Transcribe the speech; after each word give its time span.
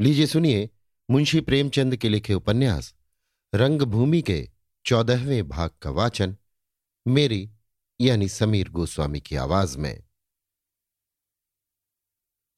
लीजिए 0.00 0.26
सुनिए 0.26 0.68
मुंशी 1.10 1.40
प्रेमचंद 1.40 1.96
के 1.96 2.08
लिखे 2.08 2.34
उपन्यास, 2.34 2.94
रंगभूमि 3.52 4.20
के 4.22 4.48
चौदहवें 4.84 5.48
भाग 5.48 5.70
का 5.82 5.90
वाचन, 5.90 6.36
मेरी 7.06 7.50
यानी 8.00 8.28
समीर 8.28 8.68
गोस्वामी 8.68 9.20
की 9.20 9.36
आवाज़ 9.36 9.76
में। 9.78 10.02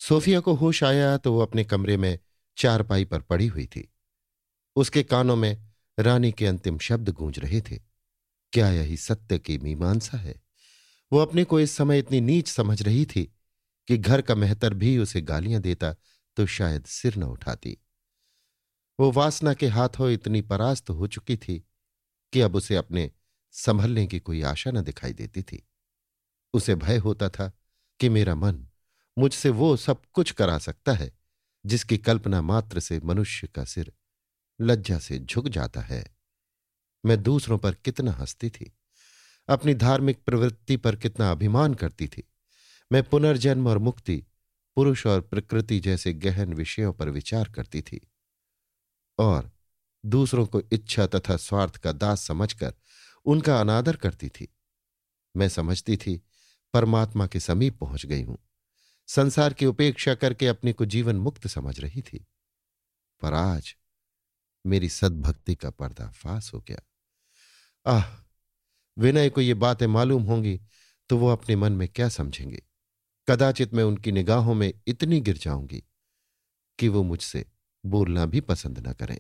सोफिया 0.01 0.41
को 0.41 0.55
होश 0.55 0.83
आया 0.85 1.17
तो 1.17 1.33
वो 1.33 1.41
अपने 1.41 1.65
कमरे 1.65 1.97
में 1.97 2.19
चारपाई 2.57 3.05
पर 3.05 3.21
पड़ी 3.21 3.47
हुई 3.47 3.67
थी। 3.67 3.93
उसके 4.77 5.03
कानों 5.03 5.37
में 5.37 5.67
रानी 5.99 6.33
के 6.33 6.47
अंतिम 6.47 6.79
शब्द 6.79 7.09
गूंज 7.09 7.39
रहे 7.39 7.61
थे, 7.61 7.79
क्या 8.53 8.71
यही 8.71 8.97
सत्य 8.97 9.39
की 9.39 9.59
मीमांसा 9.59 10.19
है? 10.19 10.41
वो 11.13 11.19
अपने 11.19 11.45
को 11.45 11.61
इस 11.61 11.77
समय 11.77 11.99
इतनी 11.99 12.21
नीच 12.21 12.49
समझ 12.49 12.83
रही 12.83 13.05
थी 13.07 13.25
कि 13.89 13.99
घर 13.99 14.23
का 14.23 14.35
मेहतर 14.35 14.75
भी 14.75 14.97
उसे 14.99 15.21
गालियाँ 15.21 15.61
देता 15.61 15.95
तो 16.37 16.47
शायद 16.47 16.85
सिर 16.85 17.17
न 17.17 17.23
उठाती। 17.23 17.77
वो 19.01 19.11
वासना 19.13 19.55
के 19.55 19.67
हाथों 19.67 20.11
इतनी 20.11 20.41
परास्त 20.41 20.91
हो 20.91 21.07
चुकी 21.07 21.37
थी 21.37 21.59
कि 22.33 22.41
अब 22.41 22.57
उसे 22.57 22.77
अपने 22.77 23.11
संभलने 23.53 24.07
की 24.07 24.19
कोई 24.21 24.43
आशा 24.43 24.71
न 24.71 24.83
दिखाई 24.83 25.13
देती 25.13 25.43
थी। 25.43 25.67
उसे 26.55 26.75
भय 26.75 26.97
होता 26.97 27.29
था 27.29 27.53
कि 28.01 28.09
मेरा 28.09 28.35
मन 28.35 28.67
मुझसे 29.19 29.49
वो 29.49 29.77
सब 29.77 30.03
कुछ 30.13 30.31
करा 30.31 30.59
सकता 30.59 30.93
है 30.93 31.13
जिसकी 31.67 31.99
कल्पना 31.99 32.43
मात्र 32.43 32.81
से 32.81 33.01
मनुष्य 33.01 33.47
का 33.47 33.65
सिर 33.65 33.93
लज्जा 34.61 34.99
से 34.99 35.19
झुक 35.19 35.49
जाता 35.49 35.81
है। 35.81 36.05
मैं 37.05 37.23
दूसरों 37.23 37.59
पर 37.59 37.75
कितना 37.75 38.13
हंसती 38.13 38.51
थी, 38.51 38.73
अपनी 39.49 39.75
धार्मिक 39.75 40.25
प्रवृत्ति 40.25 40.77
पर 40.77 40.97
कितना 40.97 41.31
अभिमान 41.31 41.75
करती 41.75 42.09
थी। 42.09 42.23
मैं 42.93 43.03
पुनर्जन्म 43.03 43.69
और 43.69 43.79
मुक्ति 43.79 44.23
पुरुष 44.77 45.07
और 45.07 45.21
प्रकृति 45.21 45.81
जैसे 45.81 46.13
गहन 46.13 46.55
विषयों 46.55 46.93
पर 46.93 47.09
विचार 47.09 47.49
करती 47.49 47.83
थी। 47.83 48.13
और 49.19 49.51
दूसरों 50.07 50.47
को 50.47 50.63
इच्छा 50.73 51.07
तथा 51.07 51.37
स्वार्थ 51.37 51.77
का 51.77 51.93
दास 51.93 52.21
समझकर 52.21 52.75
उनका 53.25 53.61
अनादर 53.61 53.97
करती 53.97 54.29
थी। 54.29 54.49
मैं 55.37 55.49
समझती 55.49 55.97
थी, 55.97 56.23
परमात्मा 56.75 57.27
के 57.27 57.41
समीप 57.41 57.79
पहुँच 57.79 58.07
गई 58.07 58.23
हूँ। 58.23 58.39
संसार 59.07 59.53
की 59.53 59.67
उपेक्षा 59.67 60.15
करके 60.15 60.47
अपने 60.47 60.73
को 60.73 60.85
जीवन 60.85 61.17
मुक्त 61.17 61.47
समझ 61.47 61.81
रही 61.81 62.03
थी। 62.03 62.27
पर 63.23 63.35
आज 63.35 63.77
मेरी 64.67 64.89
सद्भक्ति 64.89 65.55
का 65.55 65.71
पर्दाफाश 65.71 66.55
हो 66.55 66.65
गया। 66.69 66.79
आह, 67.87 68.05
विनय 68.99 69.31
को 69.31 69.41
ये 69.41 69.55
बातें 69.55 69.87
मालूम 69.87 70.23
होंगी 70.23 70.61
तो 71.09 71.19
वो 71.19 71.29
अपने 71.29 71.57
मन 71.57 71.73
में 71.73 71.89
क्या 71.89 72.09
समझेंगे? 72.09 72.63
कदाचित 73.29 73.75
मैं 73.75 73.85
उनकी 73.85 74.13
निगाहों 74.13 74.55
में 74.55 74.75
इतनी 74.87 75.21
गिर 75.21 75.39
जाऊँगी 75.39 75.83
कि 76.79 76.89
वो 76.89 77.03
मुझसे 77.03 77.47
बोलना 77.87 78.27
भी 78.27 78.41
पसंद 78.41 78.89
न 78.89 78.93
करें। 78.93 79.19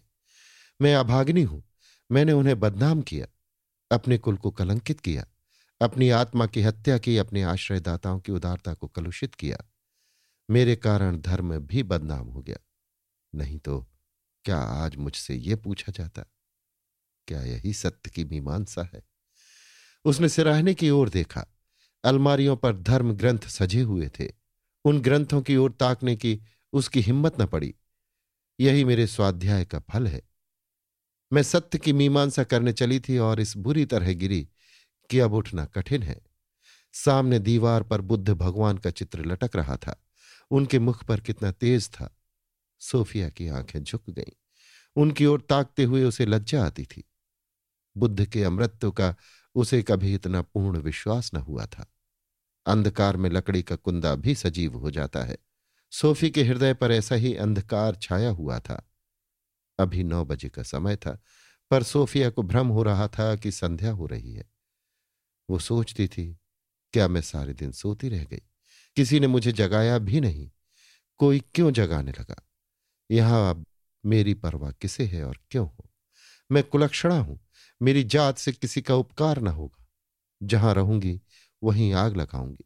मैं 0.83 0.95
अभाग्नि 0.95 1.43
हूँ। 1.43 1.65
मैंने 2.13 2.33
उन्हें 2.33 2.61
बदनाम 2.61 3.03
किया, 3.03 3.27
अपने 3.93 4.19
कुल 4.19 4.37
को 4.37 4.51
कलंकित 4.51 5.01
किया, 5.01 5.27
अपनी 5.83 6.11
आत्मा 6.11 6.47
की 6.47 6.63
हत्या 6.63 6.99
की, 6.99 7.19
अपने 7.19 7.43
आश्रयदाताओं 7.43 8.21
की 8.21 8.33
उदारता 8.33 8.75
को 8.75 8.89
कलुषित 8.89 9.35
किया। 9.35 9.59
मेरे 10.51 10.77
कारण 10.77 11.19
धर्म 11.19 11.59
भी 11.59 11.83
बदनाम 11.83 12.27
हो 12.27 12.43
गया। 12.43 12.57
नहीं 13.35 13.59
तो 13.59 13.87
क्या 14.45 14.59
आज 14.59 14.97
मुझसे 14.97 15.35
ये 15.35 15.55
पूछा 15.55 15.93
जाता? 15.93 16.25
क्या 17.29 17.43
यही 17.43 17.73
सत्य 17.73 18.11
की 18.11 18.25
मीमांसा 18.25 18.83
है? 18.95 19.03
उसने 20.05 20.29
सिराहने 20.29 20.75
की 20.75 20.91
ओर 20.91 21.09
देखा। 21.09 21.47
अलमारियों 22.05 22.57
पर 22.57 22.77
धर्म 22.77 23.13
ग्रंथ 23.13 23.39
सजे 23.39 23.81
हुए 23.81 24.11
थे। 24.21 24.33
उन 24.85 25.01
ग्रंथों 25.01 25.43
की 25.43 25.57
ओर 25.57 25.73
ताकने 25.73 26.17
की 26.17 26.41
उसकी 26.73 27.01
हिम्मत 27.01 27.41
न 27.41 27.47
पड़ी। 27.47 27.75
यही 28.61 28.85
मेरे 28.85 29.07
स्वाध्याय 29.07 29.65
का 29.65 29.79
फल 29.79 30.07
है। 30.07 30.23
मैं 31.33 31.43
सत्य 31.43 31.79
की 31.79 31.93
मीमांसा 31.93 32.45
करने 32.45 32.73
चली 32.73 33.01
थी 33.01 33.19
और 33.19 33.41
इस 33.41 33.57
बुरी 33.57 33.87
तरह 33.87 34.13
गिरी 34.13 34.49
कि 35.11 35.19
अब 35.19 35.33
उठना 35.33 35.65
कठिन 35.65 36.03
है। 36.03 36.21
सामने 36.93 37.39
दीवार 37.39 37.83
पर 37.83 38.01
बुद्ध 38.01 38.31
भगवान 38.31 38.79
का 38.79 38.91
चित्र 38.91 39.25
लटक 39.25 39.51
रहा 39.57 39.77
था। 39.77 40.05
उनके 40.51 40.79
मुख 40.79 41.05
पर 41.05 41.21
कितना 41.21 41.53
तेज 41.53 41.89
था। 41.89 42.17
सोफिया 42.79 43.29
की 43.29 43.49
आँखें 43.49 43.83
झुक 43.83 44.11
गईं। 44.11 44.33
उनकी 44.97 45.27
ओर 45.27 45.41
ताकते 45.41 45.85
हुए 45.85 46.05
उसे 46.05 46.27
लज्जा 46.27 46.65
आती 46.65 46.85
थी। 46.85 47.05
बुद्ध 47.97 48.25
के 48.25 48.45
अमृत्व 48.45 48.91
का 48.91 49.15
उसे 49.55 49.83
कभी 49.83 50.15
इतना 50.15 50.43
पूर्ण 50.43 50.79
विश्वास 50.79 51.35
न 51.35 51.37
हुआ 51.37 51.67
था। 51.67 51.93
अंधकार 52.67 53.17
में 53.17 53.31
लकड़ी 53.31 53.63
का 53.63 53.77
कुंदा 53.77 54.15
भी 54.15 54.35
सजीव 54.35 54.79
हो 54.79 54.91
जाता 54.91 55.23
है। 55.23 55.39
सोफी 55.91 56.31
के 56.31 56.43
हृदय 56.45 56.75
पर 56.75 56.93
ऐसा 56.93 57.15
ही 57.15 57.37
अंधकार 57.37 57.97
छाया 57.97 58.31
हुआ 58.31 58.59
था। 58.59 58.91
अभी 59.79 60.03
नौ 60.03 60.25
बजे 60.25 60.49
का 60.49 60.63
समय 60.63 60.97
था, 60.97 61.23
पर 61.71 61.83
सोफिया 61.83 62.31
को 62.31 62.43
भ्रम 62.43 62.69
हो 62.69 62.83
रहा 62.83 63.09
था 63.09 63.37
कि 63.37 63.51
संध्या 63.51 63.91
हो 63.91 64.07
रही 64.07 64.35
है। 64.35 64.45
वो 65.51 65.59
सोचती 65.59 66.09
थी, 66.09 66.39
क्या 66.93 67.09
मैं 67.09 67.21
सारे 67.21 67.53
दिन 67.53 67.73
सोती 67.73 68.09
रह 68.09 68.25
गई? 68.25 68.43
किसी 68.97 69.21
ने 69.21 69.27
मुझे 69.27 69.53
जगाया 69.53 69.99
भी 69.99 70.21
नहीं। 70.21 70.51
कोई 71.19 71.41
क्यों 71.41 71.71
जगाने 71.71 72.13
लगा? 72.13 72.49
यहाँ 73.11 73.51
अब 73.51 73.67
मेरी 74.07 74.35
परवाह 74.35 74.73
किसे 74.73 75.07
है 75.07 75.25
और 75.25 75.39
क्यों 75.51 75.67
हो? 75.67 75.91
मैं 76.53 76.65
कुलक्षणा 76.65 77.19
हूँ। 77.19 77.49
मेरी 77.83 78.05
जात 78.05 78.39
से 78.39 78.53
किसी 78.53 78.83
का 78.83 78.95
उपकार 78.95 79.41
न 79.41 79.47
होगा। 79.47 79.89
जहाँ 80.43 80.75
रहूँगी, 80.75 81.21
वहीं 81.63 81.93
आग 81.93 82.17
लगाऊँगी। 82.17 82.65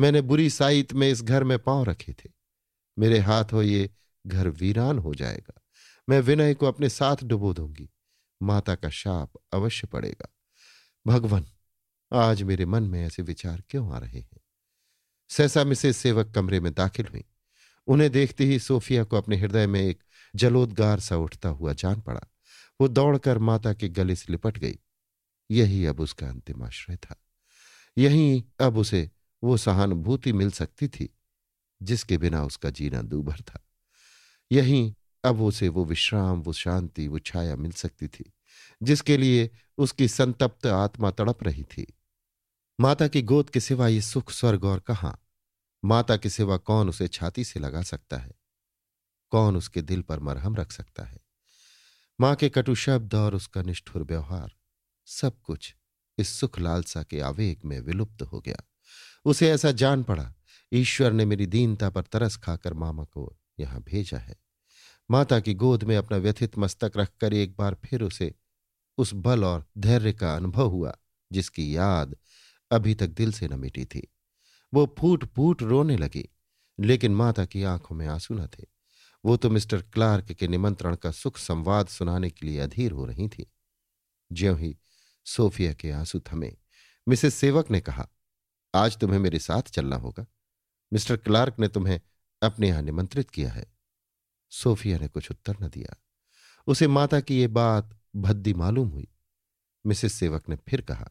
मैंने 0.00 0.20
बुरी 0.20 0.50
साइत 0.50 0.92
में 0.92 1.10
इस 1.10 1.22
घर 1.22 1.44
में 1.44 1.58
पाँव 1.58 1.84
रखे 1.84 2.12
थे। 2.12 2.30
मेरे 2.98 3.18
हाथ 3.18 3.44
हो 3.44 3.62
ये 3.62 3.90
घर 4.26 4.48
वीरान 4.48 4.98
हो 4.98 5.14
जाएगा। 5.14 5.62
मैं 6.08 6.20
विनय 6.20 6.54
को 6.54 6.66
अपने 6.66 6.88
साथ 6.88 7.16
डुबो 7.24 7.54
दूँगी। 7.54 7.90
माता 8.42 8.74
का 8.74 8.90
शाप 8.90 9.32
अवश्य 9.52 9.86
पड़ेगा। 9.86 10.28
भगवान, 11.06 11.46
आज 12.12 12.42
मेरे 12.42 12.66
मन 12.66 12.82
में 12.82 13.06
ऐसे 13.06 13.22
विचार 13.22 13.62
क्यों 13.70 13.92
आ 13.92 13.98
रहे 13.98 14.20
हैं? 14.20 14.40
सहसा 15.28 15.64
मिसेज 15.64 15.96
सेवक 15.96 16.32
कमरे 16.34 16.60
में 16.60 16.74
दाखिल 16.74 17.06
हुई। 17.06 17.24
उन्हें 17.86 18.10
देखते 18.10 18.44
ही 18.44 18.58
सोफिया 18.58 19.04
को 19.04 19.16
अपने 19.16 19.36
हृदय 19.36 19.66
में 19.66 19.80
एक 19.80 20.02
जलोदगार 20.36 21.00
सा 21.00 21.16
उठता 21.16 21.48
हुआ 21.48 21.72
जान 21.72 22.00
पड़ा। 22.00 22.20
वो 22.80 22.88
दौड़कर 22.88 23.38
माता 23.38 23.72
के 23.72 23.88
गले 23.88 24.16
से 24.16 24.26
लिपट 24.30 24.58
गई। 24.58 24.78
यही 25.50 25.86
अब 25.86 26.00
उसका 26.00 26.28
अंतिम 26.28 26.62
आश्रय 26.62 26.96
था। 26.96 27.16
यही 27.98 28.44
अब 28.60 28.78
उसे 28.78 29.10
वो 29.44 29.56
सहानुभूति 29.56 30.32
मिल 30.32 30.50
सकती 30.50 30.88
थी, 30.88 31.16
जिसके 31.82 32.18
बिना 32.18 32.44
उसका 32.44 32.70
जीना 32.70 33.02
दूभर 33.02 33.40
था। 33.40 33.68
यही 34.52 34.94
अब 35.24 35.42
उसे 35.42 35.68
वो 35.68 35.84
विश्राम, 35.84 36.40
वो 36.40 36.52
शांति, 36.52 37.08
वो 37.08 37.18
छाया 37.18 37.56
मिल 37.56 37.72
सकती 37.72 38.08
थी, 38.08 38.32
जिसके 38.82 39.16
लिए 39.16 39.50
उसकी 39.78 40.08
संतप्त 40.08 40.66
आत्मा 40.66 41.10
तड़प 41.10 41.42
रही 41.42 41.62
थी। 41.62 41.98
माता 42.80 43.08
की 43.08 43.22
गोद 43.22 43.50
के 43.50 43.60
सिवा 43.60 43.88
ये 43.88 44.00
सुख, 44.00 44.30
स्वर्ग 44.30 44.64
और 44.64 44.80
कहाँ? 44.80 45.22
माता 45.84 46.16
के 46.16 46.30
सिवा 46.30 46.56
कौन 46.56 46.88
उसे 46.88 47.08
छाती 47.08 47.44
से 47.44 47.60
लगा 47.60 47.82
सकता 47.82 48.16
है? 48.16 48.32
कौन 49.30 49.56
उसके 49.56 49.82
दिल 49.82 50.02
पर 50.02 50.20
मरहम 50.20 50.56
रख 50.56 50.72
सकता 50.72 51.04
है? 51.04 51.27
माँ 52.20 52.34
के 52.34 52.48
कटु 52.48 52.74
शब्द 52.74 53.14
और 53.14 53.34
उसका 53.34 53.62
निष्ठुर 53.62 54.02
व्यवहार, 54.02 54.52
सब 55.06 55.40
कुछ 55.40 55.74
इस 56.18 56.28
सुख 56.28 56.58
लालसा 56.58 57.02
के 57.02 57.20
आवेग 57.20 57.60
में 57.64 57.80
विलुप्त 57.80 58.22
हो 58.22 58.40
गया। 58.40 58.56
उसे 59.24 59.50
ऐसा 59.50 59.72
जान 59.72 60.02
पड़ा, 60.02 60.34
ईश्वर 60.72 61.12
ने 61.12 61.24
मेरी 61.24 61.46
दीनता 61.46 61.90
पर 61.90 62.02
तरस 62.02 62.36
खाकर 62.36 62.74
मामा 62.74 63.04
को 63.04 63.38
यहाँ 63.60 63.80
भेजा 63.82 64.18
है। 64.18 64.36
माता 65.10 65.40
की 65.40 65.54
गोद 65.54 65.84
में 65.84 65.96
अपना 65.96 66.16
व्यथित 66.16 66.58
मस्तक 66.58 66.92
रखकर 66.96 67.34
एक 67.34 67.56
बार 67.56 67.76
फिर 67.84 68.02
उसे, 68.02 68.34
उस 68.98 69.14
बल 69.14 69.44
और 69.44 69.66
धैर्य 69.78 70.12
का 70.12 70.36
अनुभव 70.36 70.68
हुआ, 70.68 70.98
जिसकी 71.32 71.76
याद 71.76 72.16
अभी 72.70 72.94
तक 72.94 73.06
दिल 73.06 73.32
से 73.32 73.48
न 73.48 73.58
मिटी 73.58 73.84
थी। 73.84 74.08
वो 74.74 74.94
फूट 74.98 75.24
फूट 75.24 75.62
रोने 75.62 75.96
लगी, 75.96 76.28
लेकिन 76.80 77.14
माता 77.14 77.44
की 77.44 77.62
आँखों 77.62 77.96
में 77.96 78.06
आँसू 78.06 78.34
न 78.34 78.46
थे। 78.46 78.77
वो 79.24 79.36
तो 79.36 79.50
मिस्टर 79.50 79.82
क्लार्क 79.82 80.32
के 80.32 80.48
निमंत्रण 80.48 80.96
का 80.96 81.10
सुख 81.10 81.38
संवाद 81.38 81.86
सुनाने 81.86 82.30
के 82.30 82.46
लिए 82.46 82.58
अधीर 82.58 82.92
हो 82.92 83.04
रही 83.04 83.28
थी। 83.28 83.46
ज्यों 84.32 84.58
ही 84.58 84.76
सोफिया 85.26 85.72
के 85.72 85.90
आँसू 85.90 86.20
थमे, 86.20 86.56
मिसेस 87.08 87.34
सेवक 87.34 87.70
ने 87.70 87.80
कहा, 87.80 88.08
आज 88.74 88.96
तुम्हें 88.98 89.18
मेरे 89.18 89.38
साथ 89.38 89.62
चलना 89.62 89.96
होगा। 89.96 90.26
मिस्टर 90.92 91.16
क्लार्क 91.16 91.58
ने 91.58 91.68
तुम्हें 91.68 92.00
अपने 92.42 92.68
यहाँ 92.68 92.82
निमंत्रित 92.82 93.30
किया 93.30 93.52
है। 93.52 93.66
सोफिया 94.50 94.98
ने 94.98 95.08
कुछ 95.08 95.30
उत्तर 95.30 95.56
न 95.62 95.68
दिया। 95.68 95.96
उसे 96.66 96.86
माता 96.86 97.20
की 97.20 97.40
ये 97.40 97.46
बात 97.46 97.98
भद्दी 98.16 98.54
मालूम 98.54 98.88
हुई। 98.88 99.08
मिसेस 99.86 100.12
सेवक 100.12 100.48
ने 100.48 100.56
फिर 100.56 100.80
कहा, 100.80 101.10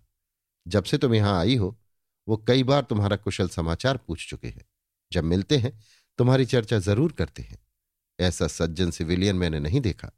जब 0.67 0.83
से 0.83 0.97
तुम 0.97 1.13
यहाँ 1.13 1.39
आई 1.39 1.55
हो, 1.55 1.79
वो 2.27 2.37
कई 2.37 2.63
बार 2.63 2.83
तुम्हारा 2.83 3.17
कुशल 3.17 3.49
समाचार 3.49 3.97
पूछ 3.97 4.29
चुके 4.29 4.47
हैं। 4.47 4.65
जब 5.11 5.23
मिलते 5.23 5.57
हैं, 5.57 5.79
तुम्हारी 6.17 6.45
चर्चा 6.45 6.79
ज़रूर 6.79 7.11
करते 7.11 7.41
हैं। 7.41 7.66
ऐसा 8.19 8.47
सज्जन 8.47 8.91
सिविलियन 8.91 9.35
मैंने 9.35 9.59
नहीं 9.59 9.81
देखा। 9.81 10.11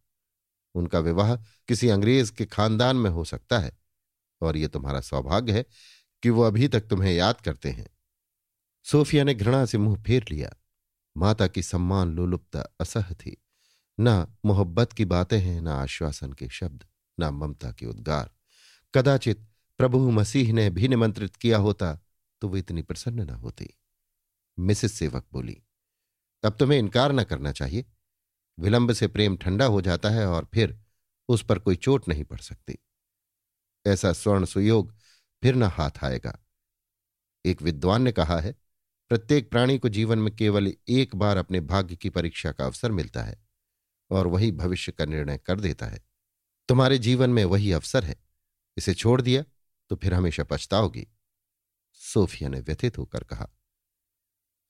उनका 0.75 0.99
विवाह 0.99 1.35
किसी 1.35 1.89
अंग्रेज़ 1.89 2.31
के 2.31 2.45
खानदान 2.45 2.95
में 2.95 3.09
हो 3.09 3.23
सकता 3.23 3.59
है, 3.59 3.77
और 4.41 4.57
यह 4.57 4.67
तुम्हारा 4.67 5.01
सौभाग्य 5.01 5.53
है 5.53 5.65
कि 6.23 6.29
वो 6.29 6.41
अभी 6.41 6.67
तक 6.67 6.81
तुम्हें 6.81 7.13
याद 7.13 7.41
करते 7.41 7.69
हैं। 7.69 7.89
सोफिया 8.83 9.23
ने 9.23 9.33
घृणा 9.33 9.65
से 9.65 9.77
मुँह 9.77 10.03
फेर 10.03 10.25
लिया। 10.31 10.55
माता 11.17 11.47
की 11.47 11.63
सम्मान 11.63 12.11
लोलुपता 12.11 12.73
असह 12.79 13.13
थी। 13.13 13.37
ना 13.99 14.35
मोहब्बत 14.45 14.93
की 14.93 15.05
बातें 15.05 15.39
हैं, 15.39 15.61
ना 15.61 15.73
आश्वासन 15.73 16.33
के 16.33 16.49
शब्द, 16.49 16.85
ना 17.19 17.31
ममता 17.31 17.71
के 17.71 17.85
उद्गार। 17.85 18.29
कदाचित 18.93 19.45
प्रभु 19.77 20.09
मसीह 20.11 20.53
ने 20.53 20.69
भी 20.69 20.87
निमंत्रित 20.87 21.35
किया 21.35 21.57
होता 21.57 21.93
तो 22.41 22.47
वो 22.47 22.57
इतनी 22.57 22.81
प्रसन्न 22.81 23.21
न 23.21 23.29
होती। 23.29 23.69
मिसेस 24.59 24.93
सेवक 24.93 25.25
बोली 25.31 25.61
अब 26.43 26.55
तुम्हें 26.59 26.79
इनकार 26.79 27.11
न 27.11 27.23
करना 27.23 27.51
चाहिए। 27.51 27.85
विलंब 28.59 28.93
से 28.93 29.07
प्रेम 29.07 29.37
ठंडा 29.37 29.65
हो 29.65 29.81
जाता 29.81 30.09
है 30.09 30.27
और 30.27 30.49
फिर 30.53 30.81
उस 31.29 31.45
पर 31.45 31.59
कोई 31.59 31.75
चोट 31.75 32.07
नहीं 32.07 32.23
पड़ 32.23 32.39
सकती। 32.39 32.77
ऐसा 33.87 34.13
स्वर्ण 34.13 34.45
सुयोग 34.45 34.95
फिर 35.41 35.55
न 35.55 35.63
हाथ 35.63 35.91
आएगा। 36.03 36.45
एक 37.45 37.61
विद्वान 37.61 38.01
ने 38.01 38.11
कहा 38.11 38.39
है, 38.39 38.55
प्रत्येक 39.09 39.51
प्राणी 39.51 39.79
को 39.79 39.89
जीवन 39.89 40.19
में 40.19 40.35
केवल 40.35 40.73
एक 40.87 41.15
बार 41.15 41.37
अपने 41.37 41.59
भाग्य 41.59 41.95
की 41.95 42.09
परीक्षा 42.09 42.51
का 42.51 42.65
अवसर 42.65 42.91
मिलता 42.91 43.23
है 43.23 43.47
और 44.09 44.27
वही 44.27 44.51
भविष्य 44.51 44.91
का 44.91 45.05
निर्णय 45.05 45.37
कर 45.37 45.59
देता 45.59 45.85
है। 45.85 46.03
तुम्हारे 46.67 46.97
जीवन 46.97 47.29
में 47.29 47.45
वही 47.45 47.71
अवसर 47.71 48.03
है। 48.03 48.15
इसे 48.77 48.93
छोड़ 48.93 49.21
दिया 49.21 49.43
तो 49.89 49.95
फिर 49.95 50.13
हमेशा 50.13 50.43
पछताओगी। 50.43 51.07
सोफिया 51.93 52.49
ने 52.49 52.59
व्यथित 52.59 52.97
होकर 52.97 53.23
कहा 53.23 53.49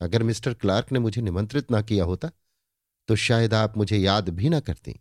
अगर 0.02 0.24
मिस्टर 0.24 0.54
क्लार्क 0.54 0.92
ने 0.92 1.00
मुझे 1.00 1.22
निमंत्रित 1.22 1.72
ना 1.72 1.82
किया 1.82 2.06
होता 2.06 2.32
तो 3.10 3.16
शायद 3.16 3.54
आप 3.54 3.78
मुझे 3.78 3.98
याद 3.98 4.30
भी 4.30 4.50
ना 4.50 4.60
करती। 4.60 5.00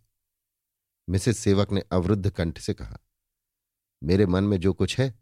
मिसेस 1.07 1.37
सेवक 1.37 1.71
ने 1.71 1.81
अवरुद्ध 1.91 2.29
कंठ 2.29 2.59
से 2.59 2.73
कहा, 2.73 2.97
मेरे 4.03 4.25
मन 4.25 4.43
में 4.43 4.59
जो 4.59 4.73
कुछ 4.73 4.99
है, 4.99 5.13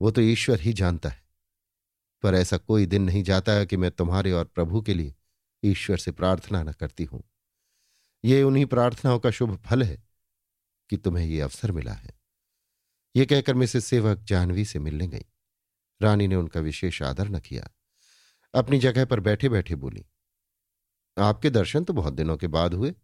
वो 0.00 0.10
तो 0.10 0.20
ईश्वर 0.20 0.60
ही 0.60 0.72
जानता 0.72 1.08
है। 1.08 1.22
पर 2.22 2.34
ऐसा 2.34 2.56
कोई 2.56 2.86
दिन 2.86 3.02
नहीं 3.02 3.22
जाता 3.22 3.64
कि 3.64 3.76
मैं 3.76 3.90
तुम्हारे 3.90 4.32
और 4.32 4.44
प्रभु 4.44 4.80
के 4.80 4.94
लिए 4.94 5.14
ईश्वर 5.62 5.96
से 5.96 6.12
प्रार्थना 6.12 6.62
न 6.62 6.72
करती 6.72 7.04
हूँ। 7.04 7.22
ये 8.24 8.42
उन्हीं 8.42 8.66
प्रार्थनाओं 8.66 9.18
का 9.18 9.30
शुभ 9.30 9.56
फल 9.56 9.82
है 9.82 10.02
कि 10.90 10.96
तुम्हें 10.96 11.26
ये 11.26 11.40
अवसर 11.40 11.72
मिला 11.72 11.92
है। 11.92 12.18
ये 13.16 13.26
कहकर 13.26 13.54
मिसेस 13.54 13.84
सेवक 13.84 14.18
जाह्नवी 14.18 14.64
से 14.64 14.78
मिलने 14.78 15.06
गई। 15.08 15.24
रानी 16.00 16.28
ने 16.28 16.36
उनका 16.36 16.60
विशेष 16.60 17.02
आदर 17.02 17.28
न 17.28 17.38
किया। 17.38 17.68
अपनी 18.54 18.78
जगह 18.78 19.04
पर 19.04 19.20
बैठे 19.20 19.48
बैठे 19.48 19.74
बोली, 19.76 20.04
आपके 21.16 21.50
दर्शन 21.50 21.84
तो 21.84 21.92
बहुत 21.92 22.14
दिनों 22.14 22.36
के 22.36 22.46
बाद 22.48 22.74
हुए। 22.74 22.94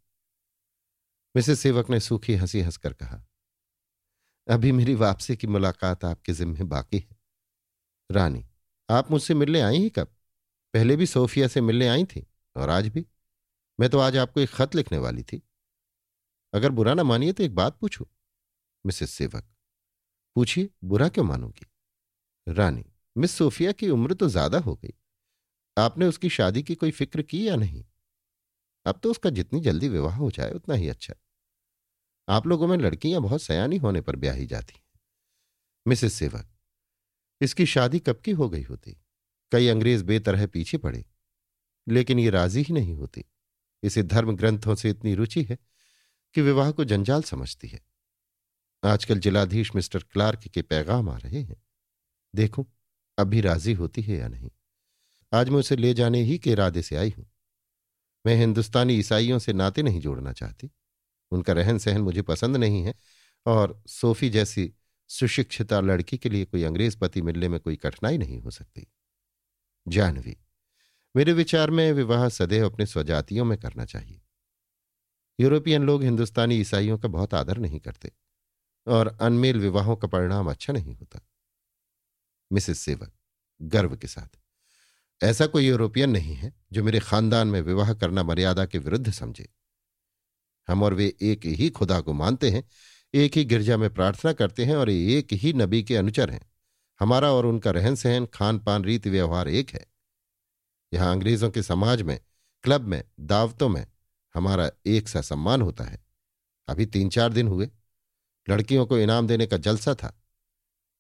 मिसेस 1.35 1.61
सेवक 1.61 1.91
ने 1.91 2.01
सूखी 2.01 2.35
हँसी 2.35 2.61
हंसकर 2.61 2.93
कहा, 2.93 3.23
अभी 4.47 4.73
मेरी 4.73 4.95
वापसी 4.97 5.37
की 5.37 5.47
मुलाकात 5.47 6.05
आपके 6.05 6.33
जिम्मे 6.33 6.65
बाकी 6.65 6.99
है। 6.99 7.17
रानी, 8.11 8.45
आप 8.89 9.11
मुझसे 9.11 9.35
मिलने 9.35 9.61
आई 9.61 9.79
ही 9.79 9.89
कब? 9.91 10.09
पहले 10.75 10.97
भी 10.97 11.07
सोफिया 11.07 11.49
से 11.49 11.61
मिलने 11.61 11.89
आई 11.89 12.05
थी, 12.07 12.27
और 12.57 12.71
आज 12.71 12.89
भी। 12.89 13.05
मैं 13.79 13.89
तो 13.91 13.99
आज 13.99 14.17
आपको 14.17 14.41
एक 14.41 14.51
खत 14.51 14.75
लिखने 14.75 14.99
वाली 14.99 15.23
थी। 15.23 15.43
अगर 16.53 16.71
बुरा 16.71 16.95
ना 16.95 17.03
मानिए 17.03 17.33
तो 17.33 17.43
एक 17.43 17.55
बात 17.55 17.79
पूछू। 17.81 18.07
मिसेस 18.85 19.11
सेवक, 19.11 19.45
पूछिए, 20.37 20.71
बुरा 20.85 21.09
क्यों 21.09 21.25
मानूँगी? 21.25 21.67
रानी, 22.47 22.85
मिस 23.17 23.33
सोफिया 23.33 23.73
की 23.73 23.89
उम्र 23.91 24.15
तो 24.15 24.29
ज़्यादा 24.29 24.59
हो 24.59 24.75
गई। 24.75 24.95
आपने 25.79 26.07
उसकी 26.07 26.29
शादी 26.29 26.63
की 26.63 26.75
कोई 26.75 26.91
फ़िक्र 26.91 27.23
की 27.23 27.49
या 27.49 27.57
नहीं? 27.57 27.85
अब 28.87 29.01
तो 29.03 29.11
उसका 29.11 29.31
जितनी 29.31 29.61
जल्दी 29.61 29.89
विवाह 29.89 30.17
हो 30.17 30.31
जाए, 30.31 30.51
उतना 30.51 30.75
ही 30.75 30.89
अच्छा। 30.89 31.15
आप 32.29 32.47
लोगों 32.47 32.67
में 32.67 32.79
लड़कियाँ 32.79 33.23
बहुत 33.23 33.43
सयानी 33.43 33.77
होने 33.77 34.01
पर 34.01 34.17
ब्याही 34.17 34.47
जाती 34.47 34.75
हैं। 34.77 35.01
मिसेस 35.87 36.15
सेवक, 36.15 36.49
इसकी 37.41 37.67
शादी 37.67 37.99
कब 37.99 38.21
की 38.25 38.31
हो 38.31 38.49
गई 38.49 38.63
होती? 38.63 38.97
कई 39.53 39.69
अंग्रेज़ 39.69 40.05
बेतरह 40.05 40.47
पीछे 40.47 40.79
पड़े। 40.79 41.05
लेकिन 41.89 42.19
ये 42.19 42.31
राज़ी 42.31 42.63
ही 42.63 42.75
नहीं 42.75 42.95
होती। 42.95 43.25
इसे 43.83 44.03
धर्म 44.03 44.37
ग्रंथों 44.37 44.75
से 44.75 44.91
इतनी 44.91 45.15
रुचि 45.15 45.43
है 45.43 45.59
कि 46.35 46.41
विवाह 46.43 46.71
को 46.71 46.85
जंजाल 46.85 47.23
समझती 47.23 47.69
है। 47.69 47.81
आजकल 48.85 49.19
जिलाधीश 49.19 49.75
मिस्टर 49.77 49.99
क्लार्क 49.99 50.41
के 50.41 50.63
पैगाम 50.63 51.09
आ 51.09 51.17
रहे 51.17 51.43
हैं। 51.43 51.63
देखूँ 52.35 52.67
अभी 53.19 53.41
राज़ी 53.41 53.73
होती 53.73 54.03
है 54.03 54.17
या 54.17 54.29
नहीं। 54.29 54.51
आज 55.37 55.49
मैं 55.49 55.59
उसे 55.59 55.77
ले 55.77 55.95
जाने 55.95 56.23
ही 56.23 56.39
के 56.39 56.51
इरादे 56.51 56.83
से 56.83 56.97
आई 56.97 57.11
हूँ। 57.19 57.31
मैं 58.27 58.37
हिंदुस्तानी 58.37 58.95
ईसाइयों 58.95 59.39
से 59.39 59.53
नाते 59.53 59.83
नहीं 59.83 60.01
जोड़ना 60.01 60.33
चाहती। 60.33 60.71
उनका 61.31 61.53
रहन 61.53 61.79
सहन 61.79 62.01
मुझे 62.01 62.23
पसंद 62.23 62.57
नहीं 62.57 62.83
है 62.83 62.95
और 63.47 63.83
सोफी 63.87 64.31
जैसी 64.31 64.75
सुशिक्षिता 65.09 65.81
लड़की 65.81 66.19
के 66.19 66.29
लिए 66.29 66.45
कोई 66.45 66.63
अंग्रेज़ 66.63 66.99
पति 66.99 67.23
मिलने 67.23 67.49
में 67.49 67.61
कोई 67.61 67.77
कठिनाई 67.77 68.19
नहीं 68.19 68.41
हो 68.41 68.51
सकती। 68.51 68.87
जानवी, 69.89 70.37
मेरे 71.17 71.33
विचार 71.33 71.71
में 71.71 71.93
विवाह 71.93 72.29
सदैव 72.29 72.67
अपने 72.67 72.87
स्वजातियों 72.87 73.45
में 73.45 73.59
करना 73.59 73.85
चाहिए। 73.85 74.23
यूरोपियन 75.41 75.83
लोग 75.83 76.03
हिंदुस्तानी 76.03 76.57
ईसाइयों 76.57 76.99
का 76.99 77.09
बहुत 77.09 77.35
आदर 77.35 77.59
नहीं 77.59 77.81
करते 77.81 78.13
और 78.87 79.19
अनमेल 79.21 79.61
विवाहों 79.61 79.97
का 79.97 80.09
परिणाम 80.09 80.51
अच्छा 80.51 80.73
नहीं 80.73 80.95
होता। 80.95 81.21
मिसेस 82.53 82.79
सेवक, 82.79 83.13
गर्व 83.63 83.97
के 83.97 84.07
साथ। 84.07 84.46
ऐसा 85.23 85.47
कोई 85.47 85.67
यूरोपियन 85.67 86.11
नहीं 86.11 86.35
है 86.35 86.53
जो 86.73 86.85
मेरे 86.85 87.01
खानदान 87.01 87.49
में 87.49 87.61
विवाह 87.61 87.95
करना 87.95 88.23
मर्यादा 88.23 88.67
के 88.67 88.79
विरुद्ध 88.79 89.11
समझे। 89.11 89.49
हम 90.69 90.83
और 90.83 90.95
वे 90.95 91.17
एक 91.23 91.47
ही 91.47 91.71
खुदा 91.71 92.01
को 92.01 92.13
मानते 92.13 92.51
हैं, 92.51 92.69
एक 93.15 93.37
ही 93.37 93.45
गिरजा 93.45 93.77
में 93.77 93.95
प्रार्थना 93.95 94.33
करते 94.33 94.65
हैं 94.65 94.77
और 94.77 94.91
एक 94.91 95.29
ही 95.33 95.53
नबी 95.53 95.83
के 95.83 95.97
अनुचर 95.97 96.31
हैं। 96.31 96.53
हमारा 97.01 97.33
और 97.33 97.47
उनका 97.47 97.71
रहन 97.71 97.95
सहन 97.95 98.27
खान 98.27 98.59
पान 98.59 98.85
रीति 98.85 99.11
व्यवहार 99.11 99.49
एक 99.49 99.71
है। 99.71 99.87
यहाँ 100.95 101.13
अंग्रेज़ों 101.13 101.51
के 101.51 101.63
समाज 101.63 102.03
में, 102.03 102.21
क्लब 102.63 102.81
में, 102.81 103.05
दावतों 103.21 103.69
में 103.69 103.87
हमारा 104.35 104.71
एक 104.87 105.09
सा 105.09 105.21
सम्मान 105.21 105.63
होता 105.63 105.85
है। 105.85 106.07
अभी 106.69 106.87
तीन 106.87 107.09
चार 107.09 107.33
दिन 107.33 107.49
हुए। 107.49 107.71
लड़कियों 108.51 108.87
को 108.87 108.99
इनाम 108.99 109.27
देने 109.27 109.47
का 109.47 109.57
जलसा 109.57 109.95
था। 109.95 110.23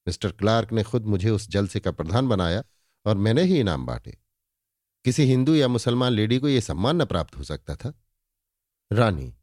मिस्टर 0.09 0.33
क्लार्क 0.33 0.73
ने 0.73 0.83
खुद 0.83 1.05
मुझे 1.05 1.31
उस 1.31 1.49
जलसे 1.49 1.81
का 1.81 1.91
प्रधान 1.91 2.29
बनाया 2.29 2.65
और 3.07 3.17
मैंने 3.17 3.43
ही 3.43 3.59
इनाम 3.61 3.87
बांटे। 3.87 4.17
किसी 5.05 5.25
हिंदू 5.25 5.55
या 5.55 5.69
मुसलमान 5.69 6.13
लेडी 6.13 6.39
को 6.39 6.49
यह 6.49 6.61
सम्मान 6.61 7.03
न 7.03 7.05
प्राप्त 7.05 7.37
हो 7.37 7.45
सकता 7.45 7.77
था। 7.77 7.93
रानी, 8.91 9.35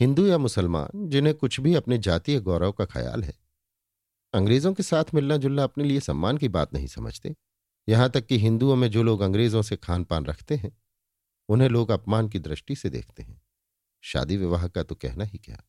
हिंदू 0.00 0.26
या 0.26 0.38
मुसलमान 0.38 1.08
जिन्हें 1.08 1.34
कुछ 1.34 1.60
भी 1.60 1.74
अपने 1.74 1.98
जातीय 1.98 2.40
गौरव 2.40 2.72
का 2.72 2.84
ख्याल 2.84 3.24
है, 3.24 3.34
अंग्रेज़ों 4.34 4.72
के 4.74 4.82
साथ 4.82 5.04
मिलना 5.14 5.36
जुलना 5.36 5.64
अपने 5.64 5.84
लिए 5.84 6.00
सम्मान 6.00 6.38
की 6.38 6.48
बात 6.48 6.74
नहीं 6.74 6.86
समझते। 6.86 7.34
यहाँ 7.88 8.10
तक 8.10 8.26
कि 8.26 8.38
हिंदुओं 8.38 8.76
में 8.76 8.90
जो 8.90 9.02
लोग 9.02 9.20
अंग्रेज़ों 9.20 9.62
से 9.62 9.76
खान 9.76 10.04
पान 10.04 10.24
रखते 10.24 10.56
हैं, 10.56 10.76
उन्हें 11.48 11.68
लोग 11.68 11.90
अपमान 11.90 12.28
की 12.28 12.38
दृष्टि 12.38 12.76
से 12.76 12.90
देखते 12.90 13.22
हैं। 13.22 13.40
शादी 14.04 14.36
विवाह 14.36 14.66
का 14.68 14.82
तो 14.82 14.94
कहना 14.94 15.24
ही 15.24 15.38
क्या। 15.38 15.62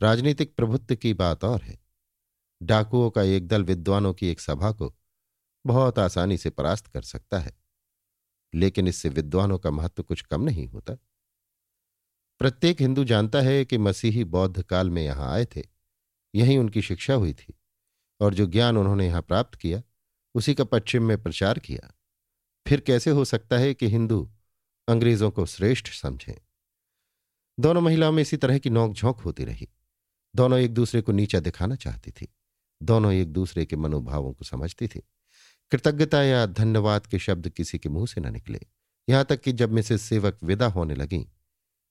राजनीतिक 0.00 0.54
प्रभुत्व 0.54 0.96
की 0.96 1.14
बात 1.14 1.44
और 1.44 1.62
है। 1.62 1.78
डाकुओं 2.62 3.10
का 3.10 3.22
एक 3.22 3.46
दल 3.48 3.64
विद्वानों 3.64 4.12
की 4.14 4.28
एक 4.28 4.40
सभा 4.40 4.70
को 4.72 4.94
बहुत 5.66 5.98
आसानी 5.98 6.38
से 6.38 6.50
परास्त 6.50 6.86
कर 6.86 7.02
सकता 7.02 7.38
है। 7.38 7.66
लेकिन 8.54 8.88
इससे 8.88 9.08
विद्वानों 9.08 9.58
का 9.58 9.70
महत्व 9.70 10.02
कुछ 10.02 10.22
कम 10.22 10.42
नहीं 10.42 10.66
होता। 10.66 10.94
प्रत्येक 12.38 12.80
हिंदू 12.80 13.04
जानता 13.04 13.40
है 13.40 13.64
कि 13.64 13.78
मसीही 13.78 14.24
बौद्ध 14.24 14.62
काल 14.62 14.90
में 14.90 15.02
यहाँ 15.02 15.32
आए 15.32 15.44
थे। 15.44 15.62
यही 16.34 16.56
उनकी 16.56 16.82
शिक्षा 16.82 17.14
हुई 17.14 17.34
थी 17.34 17.54
और 18.20 18.34
जो 18.34 18.46
ज्ञान 18.46 18.76
उन्होंने 18.76 19.06
यहाँ 19.06 19.22
प्राप्त 19.22 19.58
किया, 19.58 19.82
उसी 20.34 20.54
का 20.54 20.64
पश्चिम 20.64 21.02
में 21.02 21.22
प्रचार 21.22 21.58
किया। 21.58 21.94
फिर 22.68 22.80
कैसे 22.80 23.10
हो 23.10 23.24
सकता 23.24 23.58
है 23.58 23.74
कि 23.74 23.88
हिंदू 23.88 24.32
अंग्रेज़ों 24.88 25.30
को 25.30 25.46
श्रेष्ठ 25.46 25.88
समझें? 25.88 26.34
दोनों 27.60 27.80
महिलाओं 27.80 28.12
में 28.12 28.22
इसी 28.22 28.36
तरह 28.36 28.58
की 28.58 28.70
नोकझोंक 28.70 29.20
होती 29.20 29.44
रही। 29.44 29.68
दोनों 30.36 30.58
एक 30.58 30.74
दूसरे 30.74 31.02
को 31.02 31.12
नीचा 31.12 31.40
दिखाना 31.40 31.76
चाहती 31.76 32.10
थी। 32.10 32.28
दोनों 32.82 33.12
एक 33.12 33.32
दूसरे 33.32 33.66
के 33.66 33.76
मनोभावों 33.76 34.32
को 34.32 34.44
समझती 34.44 34.88
थी। 34.88 35.02
कृतज्ञता 35.70 36.22
या 36.22 36.44
धन्यवाद 36.46 37.06
के 37.06 37.18
शब्द 37.18 37.48
किसी 37.48 37.78
के 37.78 37.88
मुँह 37.88 38.06
से 38.06 38.20
न 38.20 38.32
निकले। 38.32 38.60
यहाँ 39.08 39.24
तक 39.24 39.40
कि 39.40 39.52
जब 39.52 39.72
मिसेस 39.72 40.02
सेवक 40.02 40.38
विदा 40.44 40.66
होने 40.66 40.94
लगी 40.94 41.26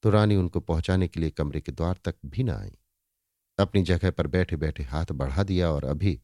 तो 0.03 0.09
रानी 0.09 0.35
उनको 0.35 0.59
पहुँचाने 0.59 1.07
के 1.07 1.19
लिए 1.19 1.29
कमरे 1.29 1.61
के 1.61 1.71
द्वार 1.71 1.99
तक 2.05 2.15
भी 2.25 2.43
न 2.43 2.49
आई। 2.49 2.71
अपनी 3.57 3.81
जगह 3.83 4.11
पर 4.11 4.27
बैठे 4.27 4.55
बैठे 4.55 4.83
हाथ 4.83 5.11
बढ़ा 5.11 5.43
दिया 5.43 5.69
और 5.71 5.85
अभी 5.85 6.19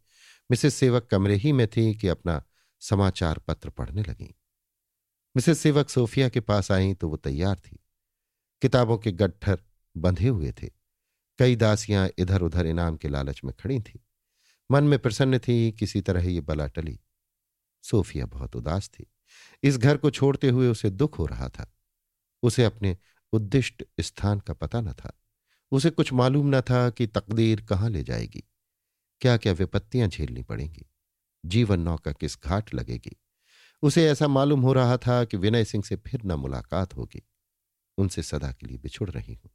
मिसेस 0.50 0.76
सेवक 0.76 1.08
कमरे 1.12 1.36
ही 1.36 1.52
में 1.52 1.68
थी 1.68 1.94
कि 1.96 2.08
अपना 2.08 2.42
समाचार 2.82 3.40
पत्र 3.40 3.70
पढ़ने 3.70 4.02
लगी। 4.02 4.36
मिसेस 5.36 5.60
सेवक 5.60 5.90
सोफिया 5.90 6.30
के 6.30 6.40
पास 6.40 6.72
आई 6.72 6.94
तो 6.94 7.10
वो 7.10 7.18
तैयार 7.18 7.60
थी। 7.60 7.80
किताबों 8.62 8.98
के 8.98 9.12
गट्ठर 9.12 9.62
बंधे 9.96 10.28
हुए 10.28 10.52
थे। 10.52 10.70
कई 11.40 11.56
दासियाँ 11.56 12.10
इधर 12.18 12.42
उधर 12.42 12.66
इनाम 12.66 12.98
के 12.98 13.10
लालच 13.10 13.42
में 13.44 13.54
खड़ी 13.60 13.80
थी। 13.80 14.04
मन 14.72 14.84
में 14.84 15.00
प्रसन्न 15.00 15.40
थी, 15.40 15.72
किसी 15.72 16.02
तरह 16.02 16.30
ये 16.30 16.42
बला 16.42 16.68
टली। 16.68 17.00
सोफिया 17.82 18.26
बहुत 18.26 18.56
उदास 18.56 18.90
थी। 18.90 19.06
इस 19.64 19.78
घर 19.78 19.98
को 19.98 20.10
छोड़ते 20.10 20.50
हुए 20.50 20.68
उसे 20.68 20.90
दुख 20.90 21.20
हो 21.20 21.26
रहा 21.26 21.50
था। 21.50 21.74
उसे 22.44 22.64
अपने 22.64 22.98
उद्दिष्ट 23.34 23.84
स्थान 24.00 24.40
का 24.40 24.54
पता 24.54 24.82
न 24.82 24.94
था। 24.94 25.22
उसे 25.72 25.90
कुछ 25.90 26.14
मालूम 26.14 26.56
न 26.56 26.62
था 26.62 26.90
कि 26.90 27.08
तकदीर 27.08 27.62
कहाँ 27.62 27.90
ले 27.90 28.04
जाएगी। 28.04 28.44
क्या 29.22 29.38
क्या 29.38 29.54
विपत्तियाँ 29.54 30.08
झेलनी 30.08 30.44
पड़ेंगी। 30.44 30.86
जीवन 31.46 31.80
नौका 31.80 32.12
किस 32.12 32.44
घाट 32.44 32.74
लगेगी। 32.74 33.16
उसे 33.82 34.08
ऐसा 34.10 34.28
मालूम 34.28 34.62
हो 34.62 34.74
रहा 34.74 34.98
था 34.98 35.26
कि 35.26 35.38
विनय 35.38 35.66
सिंह 35.66 35.84
से 35.84 35.96
फिर 35.96 36.22
न 36.26 36.32
मुलाकात 36.32 36.96
होगी। 36.96 37.24
उनसे 37.98 38.24
सदा 38.24 38.52
के 38.52 38.68
लिए 38.68 38.78
बिछुड़ 38.78 39.10
रही 39.10 39.34
हूँ। 39.34 39.52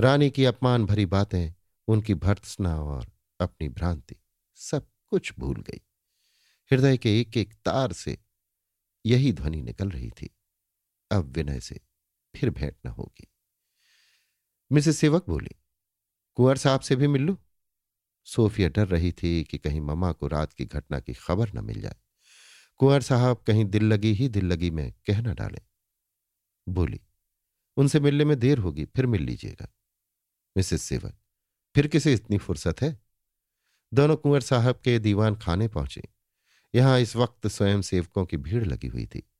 रानी 0.00 0.30
की 0.30 0.44
अपमान 0.44 0.86
भरी 0.86 1.06
बातें, 1.06 1.54
उनकी 1.88 2.14
भर्त्सना 2.14 2.82
और 2.82 3.06
अपनी 3.40 3.68
भ्रांति 3.68 4.16
सब 4.54 4.86
कुछ 5.08 5.32
भूल 5.38 5.56
गई। 5.56 5.80
हृदय 6.72 6.96
के 6.96 7.20
एक 7.20 7.36
एक 7.36 7.54
तार 7.54 7.92
से 7.92 8.18
यही 9.06 9.32
ध्वनि 9.32 9.62
निकल 9.62 9.90
रही 9.90 10.10
थी। 10.10 10.36
अब 11.10 11.24
विनय 11.24 11.60
से 11.60 11.80
फिर 12.36 12.50
भेंट 12.50 12.76
न 12.86 12.88
होगी। 12.88 13.26
मिसेस 14.72 14.98
सेवक 14.98 15.26
बोली, 15.28 15.56
कुंवर 16.34 16.56
साहब 16.56 16.80
से 16.80 16.96
भी 16.96 17.06
मिल 17.06 17.22
लू? 17.22 17.38
सोफिया 18.24 18.68
डर 18.68 18.86
रही 18.86 19.12
थी 19.12 19.44
कि 19.44 19.58
कहीं 19.58 19.80
ममा 19.80 20.12
को 20.12 20.26
रात 20.26 20.52
की 20.52 20.64
घटना 20.64 21.00
की 21.00 21.14
खबर 21.14 21.52
न 21.52 21.64
मिल 21.64 21.80
जाए। 21.80 21.96
कुंवर 22.76 23.02
साहब 23.02 23.44
कहीं 23.46 23.64
दिल 23.64 23.84
लगी 23.84 24.12
ही 24.12 24.28
दिल 24.28 24.44
लगी 24.44 24.70
में 24.70 24.92
कह 24.92 25.20
न 25.20 25.34
डाले। 25.34 25.60
बोली, 26.68 27.00
उनसे 27.76 28.00
मिलने 28.00 28.24
में 28.24 28.38
देर 28.38 28.58
होगी, 28.58 28.84
फिर 28.84 29.06
मिल 29.06 29.22
लीजिएगा। 29.22 29.68
मिसेस 30.56 30.82
सेवक, 30.82 31.18
फिर 31.74 31.86
किसे 31.86 32.14
इतनी 32.14 32.38
फुर्सत 32.38 32.82
है? 32.82 33.00
दोनों 33.94 34.16
कुंवर 34.16 34.40
साहब 34.40 34.80
के 34.84 34.98
दीवान 34.98 35.36
खाने 35.36 35.68
पहुँचे। 35.68 36.19
यहाँ 36.74 37.00
इस 37.00 37.16
वक्त 37.16 37.46
स्वयं 37.46 37.82
सेवकों 37.82 38.26
की 38.26 38.36
भीड़ 38.36 38.64
लगी 38.64 38.86
हुई 38.86 39.06
थी। 39.06 39.30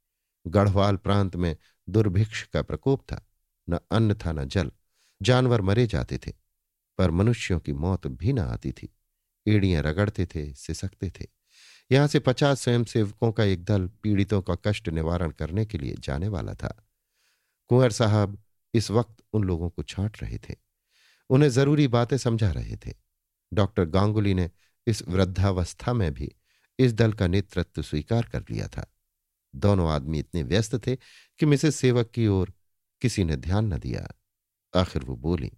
गढ़वाल 0.46 0.96
प्रांत 0.96 1.37
में 1.37 1.56
दुर्भिक्ष 1.88 2.42
का 2.42 2.62
प्रकोप 2.62 3.00
था, 3.02 3.26
न 3.70 3.78
अन्न 3.90 4.14
था 4.14 4.32
न 4.32 4.44
जल, 4.44 4.72
जानवर 5.22 5.60
मरे 5.60 5.87
जाते 5.87 6.18
थे, 6.18 6.32
पर 6.99 7.10
मनुष्यों 7.10 7.60
की 7.60 7.72
मौत 7.72 8.06
भी 8.06 8.32
न 8.32 8.38
आती 8.38 8.72
थी। 8.72 8.94
एड़ियाँ 9.46 9.82
रगड़ते 9.82 10.26
थे, 10.26 10.54
सिसकते 10.54 11.10
थे। 11.10 11.26
यहाँ 11.92 12.06
से 12.06 12.18
पचास 12.18 12.60
स्वयंसेवकों 12.60 13.32
का 13.32 13.44
एक 13.44 13.64
दल 13.64 13.90
पीड़ितों 14.02 14.42
का 14.42 14.54
कष्ट 14.54 14.88
निवारण 14.88 15.30
करने 15.30 15.66
के 15.66 15.78
लिए 15.78 15.94
जाने 15.99 16.28
वाला 16.28 16.54
था। 16.54 16.87
कुंवर 17.68 17.90
साहब 17.90 18.42
इस 18.75 18.90
वक्त 18.90 19.22
उन 19.32 19.44
लोगों 19.44 19.70
को 19.70 19.82
छांट 19.82 20.22
रहे 20.22 20.38
थे। 20.38 20.54
उन्हें 21.30 21.50
ज़रूरी 21.50 21.88
बातें 21.88 22.18
समझा 22.18 22.50
रहे 22.50 22.76
थे। 22.76 22.94
डॉक्टर 23.52 23.84
गांगुली 23.84 24.34
ने 24.34 24.50
इस 24.87 25.08
वृद्धावस्था 25.08 25.92
में 25.92 26.14
भी 26.14 26.32
इस 26.80 26.92
दल 26.92 27.12
का 27.12 27.26
नेतृत्व 27.26 27.82
स्वीकार 27.82 28.22
कर 28.22 28.44
लिया 28.50 28.68
था। 28.68 28.87
दोनों 29.54 29.90
आदमी 29.90 30.18
इतने 30.18 30.42
व्यस्त 30.42 30.87
थे 30.87 30.96
कि 31.38 31.46
मिसेस 31.46 31.76
सेवक 31.76 32.10
की 32.10 32.26
ओर 32.26 32.52
किसी 33.02 33.25
ने 33.25 33.37
ध्यान 33.37 33.72
न 33.75 33.78
दिया। 33.78 34.06
आखिर 34.75 35.04
वो 35.04 35.16
बोली, 35.16 35.52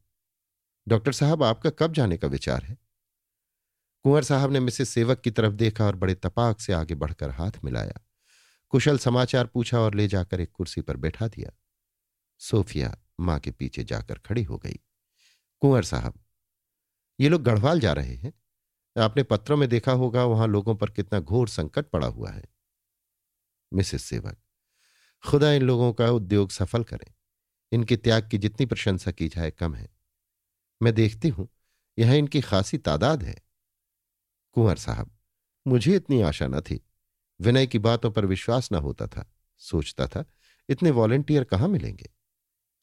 डॉक्टर 0.88 1.12
साहब, 1.12 1.42
आपका 1.42 1.70
कब 1.70 1.92
जाने 1.92 2.16
का 2.16 2.28
विचार 2.28 2.64
है? 2.64 2.78
कुंवर 4.04 4.24
साहब 4.24 4.52
ने 4.52 4.60
मिसेस 4.60 4.88
सेवक 4.88 5.20
की 5.20 5.30
तरफ़ 5.30 5.54
देखा 5.54 5.84
और 5.84 5.96
बड़े 5.96 6.14
तपाक 6.14 6.60
से 6.60 6.72
आगे 6.72 6.94
बढ़कर 6.94 7.30
हाथ 7.30 7.52
मिलाया। 7.64 8.00
कुशल 8.68 8.98
समाचार 8.98 9.46
पूछा 9.46 9.80
और 9.80 9.94
ले 9.94 10.08
जाकर 10.08 10.40
एक 10.40 10.52
कुर्सी 10.52 10.80
पर 10.80 10.96
बैठा 10.96 11.28
दिया। 11.28 11.50
सोफिया 12.38 12.96
माँ 13.20 13.38
के 13.38 13.50
पीछे 13.50 13.84
जाकर 13.84 14.18
खड़ी 14.18 14.42
हो 14.42 14.58
गई। 14.58 14.78
कुंवर 15.62 15.82
साहब, 15.82 16.14
ये 17.20 17.28
लोग 17.28 17.42
गढ़वाल 17.42 17.80
जा 17.80 17.92
रहे 17.92 18.14
हैं? 18.14 18.32
आपने 18.96 19.22
पत्रों 19.22 19.56
में 19.56 19.68
देखा 19.68 19.92
होगा 19.92 20.25
वहाँ 20.25 20.46
लोगों 20.46 20.75
पर 20.76 20.90
कितना 20.90 21.20
घोर 21.20 21.49
संकट 21.49 21.87
पड़ा 21.87 22.06
हुआ 22.06 22.30
है। 22.30 22.44
मिसेस 23.72 24.02
सेवक, 24.02 24.37
खुदा 25.25 25.52
इन 25.52 25.62
लोगों 25.62 25.92
का 25.92 26.11
उद्योग 26.11 26.50
सफल 26.50 26.84
करें। 26.84 27.12
इनके 27.72 27.96
त्याग 27.96 28.28
की 28.30 28.38
जितनी 28.38 28.66
प्रशंसा 28.66 29.11
की 29.11 29.28
जाए 29.28 29.50
कम 29.50 29.75
है। 29.75 29.88
मैं 30.82 30.94
देखती 30.94 31.28
हूँ 31.28 31.49
यहाँ 31.99 32.16
इनकी 32.16 32.40
खासी 32.40 32.78
तादाद 32.78 33.22
है। 33.22 33.42
कुंवर 34.52 34.76
साहब, 34.76 35.11
मुझे 35.66 35.96
इतनी 35.96 36.20
आशा 36.22 36.46
न 36.46 36.61
थी। 36.61 36.80
विनय 37.40 37.66
की 37.66 37.78
बातों 37.78 38.11
पर 38.11 38.26
विश्वास 38.26 38.72
न 38.72 38.75
होता 38.75 39.06
था। 39.06 39.32
सोचता 39.58 40.06
था, 40.06 40.25
इतने 40.68 40.90
वॉलेंटियर 40.90 41.44
कहाँ 41.44 41.68
मिलेंगे? 41.68 42.11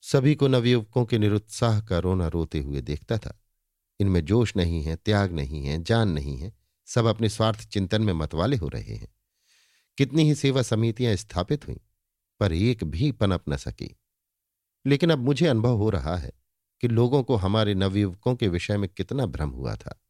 सभी 0.01 0.35
को 0.35 0.47
नवयुवकों 0.47 1.05
के 1.05 1.17
निरुत्साह 1.17 1.81
का 1.81 1.99
रोना 1.99 2.27
रोते 2.27 2.59
हुए 2.59 2.81
देखता 2.81 3.17
था। 3.17 3.39
इनमें 3.99 4.25
जोश 4.25 4.55
नहीं 4.55 4.83
है, 4.83 4.95
त्याग 4.95 5.31
नहीं 5.31 5.63
है, 5.63 5.83
जान 5.83 6.09
नहीं 6.09 6.37
है, 6.37 6.53
सब 6.85 7.05
अपने 7.05 7.29
स्वार्थ 7.29 7.67
चिंतन 7.67 8.01
में 8.01 8.13
मतवाले 8.13 8.57
हो 8.57 8.67
रहे 8.67 8.95
हैं। 8.95 9.15
कितनी 9.97 10.23
ही 10.23 10.35
सेवा 10.35 10.61
समितियाँ 10.61 11.15
स्थापित 11.15 11.67
हुई, 11.67 11.81
पर 12.39 12.53
एक 12.53 12.83
भी 12.83 13.11
पनप 13.11 13.43
न 13.49 13.57
सकी। 13.57 13.95
लेकिन 14.85 15.09
अब 15.09 15.19
मुझे 15.19 15.47
अनुभव 15.47 15.77
हो 15.77 15.89
रहा 15.89 16.15
है 16.15 16.31
कि 16.81 16.87
लोगों 16.87 17.23
को 17.23 17.35
हमारे 17.35 17.75
नवयुवकों 17.75 18.35
के 18.35 18.47
विषय 18.47 18.77
में 18.77 18.89
कितना 18.89 19.25
भ्रम 19.25 19.49
हुआ 19.49 19.75
था। 19.75 20.01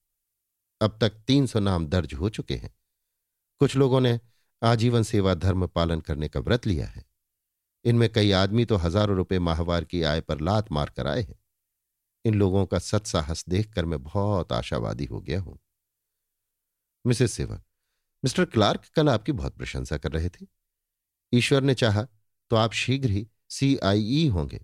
अब 0.82 0.98
तक 1.02 1.10
तीन 1.10 1.46
सौ 1.46 1.60
नाम 1.60 1.88
दर्ज 1.88 2.14
हो 2.14 2.30
चुके 2.30 2.56
हैं। 2.56 2.76
कुछ 3.60 3.76
लोगों 3.76 4.02
ने 4.02 4.20
आजीवन 4.64 5.04
सेवा 5.04 5.34
धर्म 5.34 5.68
पालन 5.68 6.00
करने 6.00 6.30
का 6.30 6.40
व्रत 6.40 6.68
लिया 6.68 6.88
है। 6.88 7.06
इनमें 7.86 8.14
कई 8.14 8.32
आदमी 8.32 8.66
तो 8.66 8.76
हज़ारों 8.76 9.18
रुपए 9.18 9.40
माहवार 9.40 9.84
की 9.84 10.04
आय 10.04 10.22
पर 10.22 10.42
लात 10.42 10.72
मार 10.72 10.90
कर 10.90 11.08
आए 11.08 11.22
हैं। 11.22 11.39
इन 12.26 12.34
लोगों 12.34 12.66
का 12.66 12.80
सत्साहस 12.80 13.44
देखकर 13.50 13.86
मैं 13.86 14.02
बहुत 14.04 14.52
आशावादी 14.54 15.06
हो 15.06 15.22
गया 15.22 15.40
हूँ। 15.42 15.60
मिसेस 17.06 17.32
सेवक 17.32 17.64
मिस्टर 18.24 18.46
क्लार्क 18.46 18.86
कल 18.96 19.10
आपकी 19.10 19.32
बहुत 19.32 19.56
प्रशंसा 19.58 19.98
कर 19.98 20.12
रहे 20.12 20.30
थे। 20.30 20.46
ईश्वर 21.34 21.62
ने 21.62 21.74
चाहा 21.74 22.04
तो 22.52 22.56
आप 22.56 22.74
शीघ्र 22.74 23.10
ही 23.10 23.28
सीआईई 23.50 24.28
होंगे 24.28 24.60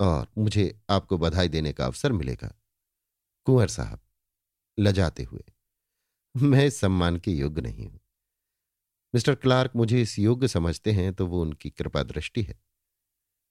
और 0.00 0.26
मुझे 0.38 0.72
आपको 0.90 1.18
बधाई 1.18 1.48
देने 1.48 1.72
का 1.72 1.86
अवसर 1.86 2.12
मिलेगा। 2.12 2.54
कुंवर 3.46 3.68
साहब 3.68 4.00
लजाते 4.78 5.22
हुए, 5.22 5.44
मैं 6.34 6.68
सम्मान 6.70 7.16
के 7.18 7.30
योग्य 7.30 7.62
नहीं 7.62 7.86
हूँ। 7.86 8.00
मिस्टर 9.14 9.34
क्लार्क 9.34 9.72
मुझे 9.76 10.00
इस 10.02 10.18
योग्य 10.18 10.48
समझते 10.48 10.92
हैं 10.92 11.12
तो 11.14 11.26
वो 11.26 11.42
उनकी 11.42 11.70
कृपा 11.70 12.02
दृष्टि 12.04 12.42
है। 12.42 12.58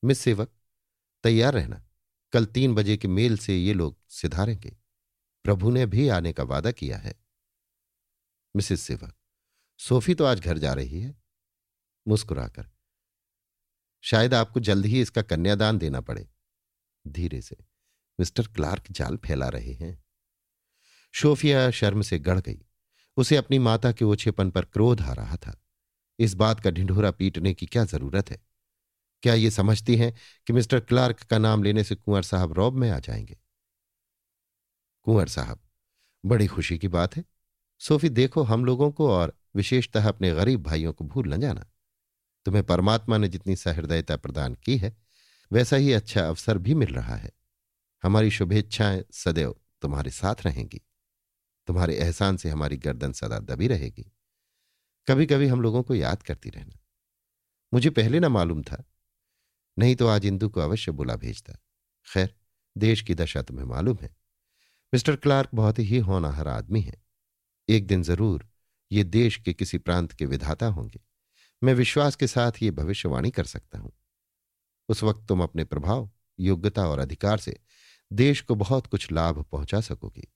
मिस 0.04 0.20
सेवक, 0.20 0.52
तैयार 1.24 1.54
रहना। 1.54 1.85
कल 2.36 2.46
तीन 2.46 2.74
बजे 2.76 2.98
के 2.98 3.08
मेल 3.08 3.38
से 3.38 3.58
ये 3.58 3.74
लोग 3.74 3.98
सिधारेंगे। 4.10 4.78
प्रभु 5.46 5.70
ने 5.72 5.86
भी 5.86 6.08
आने 6.10 6.34
का 6.34 6.44
वादा 6.44 6.72
किया 6.72 6.98
है। 6.98 7.14
मिसिस 8.56 8.82
सेवक, 8.82 9.14
सोफी 9.80 10.16
तो 10.16 10.26
आज 10.26 10.40
घर 10.40 10.58
जा 10.58 10.74
रही 10.74 11.02
है। 11.02 11.16
मुस्कुराकर, 12.08 12.70
शायद 14.04 14.34
आपको 14.34 14.60
जल्द 14.60 14.86
ही 14.86 15.02
इसका 15.02 15.22
कन्यादान 15.22 15.78
देना 15.78 16.02
पड़े। 16.02 16.28
धीरे 17.08 17.42
से, 17.42 17.58
मिस्टर 18.20 18.48
क्लार्क 18.48 18.92
जाल 18.92 19.18
फैला 19.18 19.50
रहे 19.50 19.74
हैं। 19.74 20.04
शोफिया 21.14 21.72
शर्म 21.72 22.02
से 22.02 22.20
गढ़ 22.20 22.40
गई। 22.40 22.62
उसे 23.18 23.38
अपनी 23.38 23.60
माता 23.60 23.92
के 23.92 24.06
ओछेपन 24.06 24.52
पर 24.52 24.66
क्रोध 24.66 25.02
आ 25.02 25.14
रहा 25.14 25.38
था। 25.38 25.62
इस 26.20 26.34
बात 26.34 26.60
का 26.60 26.70
ढिंढोरा 26.70 27.12
पीटने 27.12 27.54
की 27.54 27.66
क्या 27.66 27.86
ज़रूरत 27.86 28.32
है? 28.32 28.55
क्या 29.22 29.34
ये 29.34 29.52
समझती 29.52 29.96
हैं 29.96 30.14
कि 30.48 30.54
मिस्टर 30.54 30.80
क्लार्क 30.80 31.24
का 31.24 31.38
नाम 31.38 31.64
लेने 31.64 31.84
से 31.84 31.96
कुंवर 31.96 32.24
साहब 32.24 32.54
रौब 32.54 32.74
में 32.74 32.90
आ 32.90 33.00
जाएँगे? 33.00 33.38
कुंवर 35.04 35.28
साहब, 35.28 35.60
बड़ी 36.26 36.48
खुशी 36.48 36.78
की 36.78 36.88
बात 36.88 37.16
है। 37.16 37.24
सोफी, 37.80 38.10
देखो 38.10 38.44
हम 38.44 38.66
लोगों 38.66 38.92
को 38.92 39.12
और 39.12 39.40
विशेषतः 39.56 40.08
अपने 40.08 40.32
गरीब 40.32 40.64
भाइयों 40.64 40.94
को 40.94 41.06
भूल 41.06 41.34
न 41.34 41.42
जाना। 41.42 41.66
तुम्हें 42.46 42.64
परमात्मा 42.64 43.18
ने 43.18 43.28
जितनी 43.28 43.56
सहृदयता 43.56 44.18
प्रदान 44.18 44.56
की 44.56 44.78
है, 44.78 44.98
वैसा 45.52 45.76
ही 45.76 45.94
अच्छा 45.94 46.28
अवसर 46.28 46.58
भी 46.58 46.74
मिल 46.74 46.94
रहा 46.94 47.16
है। 47.16 47.32
हमारी 48.04 48.32
शुभेच्छाएँ 48.32 49.06
सदैव 49.12 49.56
तुम्हारे 49.82 50.12
साथ 50.12 50.36
रहेंगी। 50.42 50.82
तुम्हारे 51.68 51.96
एहसान 51.96 52.38
से 52.38 52.50
हमारी 52.50 52.78
गर्दन 52.78 53.12
सदा 53.12 53.40
दबी 53.40 53.68
रहेगी। 53.68 54.12
कभी 55.08 55.26
कभी 55.26 55.48
हम 55.48 55.62
लोगों 55.62 55.84
को 55.84 55.96
याद 55.96 56.24
करती 56.24 56.50
रहना। 56.50 56.80
मुझे 57.74 57.90
पहले 57.90 58.20
ना 58.20 58.30
मालूम 58.30 58.64
था 58.64 58.84
नहीं 59.80 59.96
तो 59.96 60.08
आज 60.08 60.26
इंदू 60.26 60.50
को 60.50 60.62
अवश्य 60.62 60.92
बुला 60.92 61.16
भेजता। 61.16 61.54
खैर, 62.14 62.36
देश 62.78 63.02
की 63.02 63.16
दशा 63.16 63.42
तुम्हें 63.42 63.66
मालूम 63.66 63.98
है। 64.02 64.16
मिस्टर 64.94 65.16
क्लार्क 65.16 65.50
बहुत 65.54 65.80
ही 65.80 65.98
होनहार 65.98 66.48
आदमी 66.48 66.82
है। 66.82 67.04
एक 67.70 67.88
दिन 67.88 68.04
ज़रूर 68.04 68.50
ये 68.92 69.04
देश 69.04 69.38
के 69.38 69.54
किसी 69.54 69.78
प्रांत 69.78 70.12
के 70.12 70.26
विधाता 70.26 70.68
होंगे। 70.68 71.00
मैं 71.64 71.74
विश्वास 71.74 72.16
के 72.16 72.28
साथ 72.28 72.52
ये 72.62 72.72
भविष्यवाणी 72.72 73.32
कर 73.32 73.44
सकता 73.44 73.80
हूँ। 73.80 73.92
उस 74.90 75.04
वक्त 75.04 75.28
तुम 75.28 75.44
अपने 75.44 75.64
प्रभाव, 75.64 76.12
योग्यता 76.40 76.88
और 76.88 77.00
अधिकार 77.00 77.38
से 77.38 77.60
देश 78.14 78.42
को 78.42 78.56
बहुत 78.56 78.88
कुछ 78.88 79.12
लाभ 79.12 79.46
पहुँचा 79.52 79.82
सकोगी। 79.82 80.34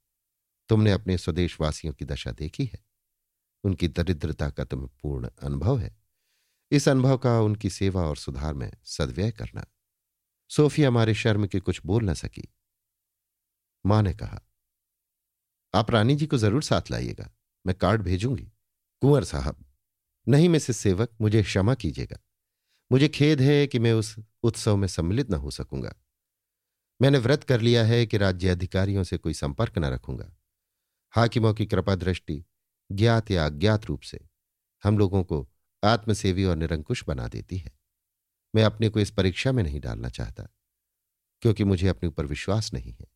तुमने 0.70 0.92
अपने 0.92 1.18
स्वदेशवासियों 1.18 1.94
की 1.94 2.06
दशा 2.06 2.32
देखी 2.32 2.66
है। 2.66 2.80
उनकी 3.64 3.88
दरिद्रता 3.88 4.50
का 4.50 4.64
तुम्हें 4.64 4.90
पूर्ण 5.02 5.30
अनुभव 5.44 5.80
है। 5.80 5.99
इस 6.72 6.88
अनुभव 6.90 7.18
का 7.18 7.40
उनकी 7.40 7.70
सेवा 7.70 8.02
और 8.02 8.18
सुधार 8.18 8.54
में 8.54 8.72
सदव्यय 8.84 9.32
करना। 9.32 9.66
सोफी 10.50 10.84
हमारे 10.84 11.14
शर्म 11.14 11.48
के 11.48 11.60
कुछ 11.60 11.82
बोल 11.86 12.04
न 12.04 12.14
सकी। 12.14 12.48
माँ 13.86 14.02
ने 14.04 14.14
कहा, 14.14 14.42
आप 15.74 15.92
रानी 15.92 16.16
जी 16.16 16.26
को 16.28 16.38
ज़रूर 16.38 16.64
साथ 16.64 16.92
लाइएगा, 16.92 17.30
मैं 17.66 17.76
कार्ड 17.76 18.02
भेजूँगी। 18.02 18.52
कुंवर 19.02 19.24
साहब, 19.24 19.66
नहीं 20.28 20.50
मिसेस 20.50 20.78
सेवक, 20.78 21.10
मुझे 21.22 21.44
क्षमा 21.44 21.74
कीजिएगा। 21.74 22.20
मुझे 22.92 23.08
खेद 23.08 23.42
है 23.42 23.68
कि 23.68 23.80
मैं 23.80 23.94
उस 23.94 24.16
उत्सव 24.44 24.76
में 24.76 24.88
सम्मिलित 24.88 25.30
न 25.32 25.34
हो 25.34 25.52
सकूँगा। 25.52 25.94
मैंने 27.02 27.18
व्रत 27.18 27.44
कर 27.44 27.62
लिया 27.62 27.86
है 27.86 28.06
कि 28.06 28.18
राज्य 28.18 28.50
अधिकारियों 28.50 29.04
से 29.04 29.18
कोई 29.18 29.34
संपर्क 29.34 29.78
न 29.78 29.86
रखूँगा। 29.86 30.32
हाकिमों 31.14 31.54
की 31.54 31.66
कृपा 31.66 31.96
दृष्टि 31.96 32.44
ज्ञात 32.92 33.32
या 33.32 33.46
अज्ञात 33.46 33.86
रूप 33.86 34.02
से 34.02 34.20
हम 34.84 34.98
लोगों 34.98 35.24
को 35.24 35.48
आत्मसेवी 35.84 36.44
और 36.44 36.56
निरंकुश 36.56 37.04
बना 37.08 37.28
देती 37.28 37.58
है। 37.58 37.72
मैं 38.56 38.64
अपने 38.64 38.90
को 38.90 39.00
इस 39.00 39.12
परीक्षा 39.12 39.52
में 39.52 39.64
नहीं 39.64 39.80
डालना 39.80 40.10
चाहता, 40.10 40.48
क्योंकि 41.42 41.64
मुझे 41.64 41.88
अपने 41.88 42.10
ऊपर 42.10 42.26
विश्वास 42.26 42.74
नहीं 42.74 42.94
है। 42.94 43.08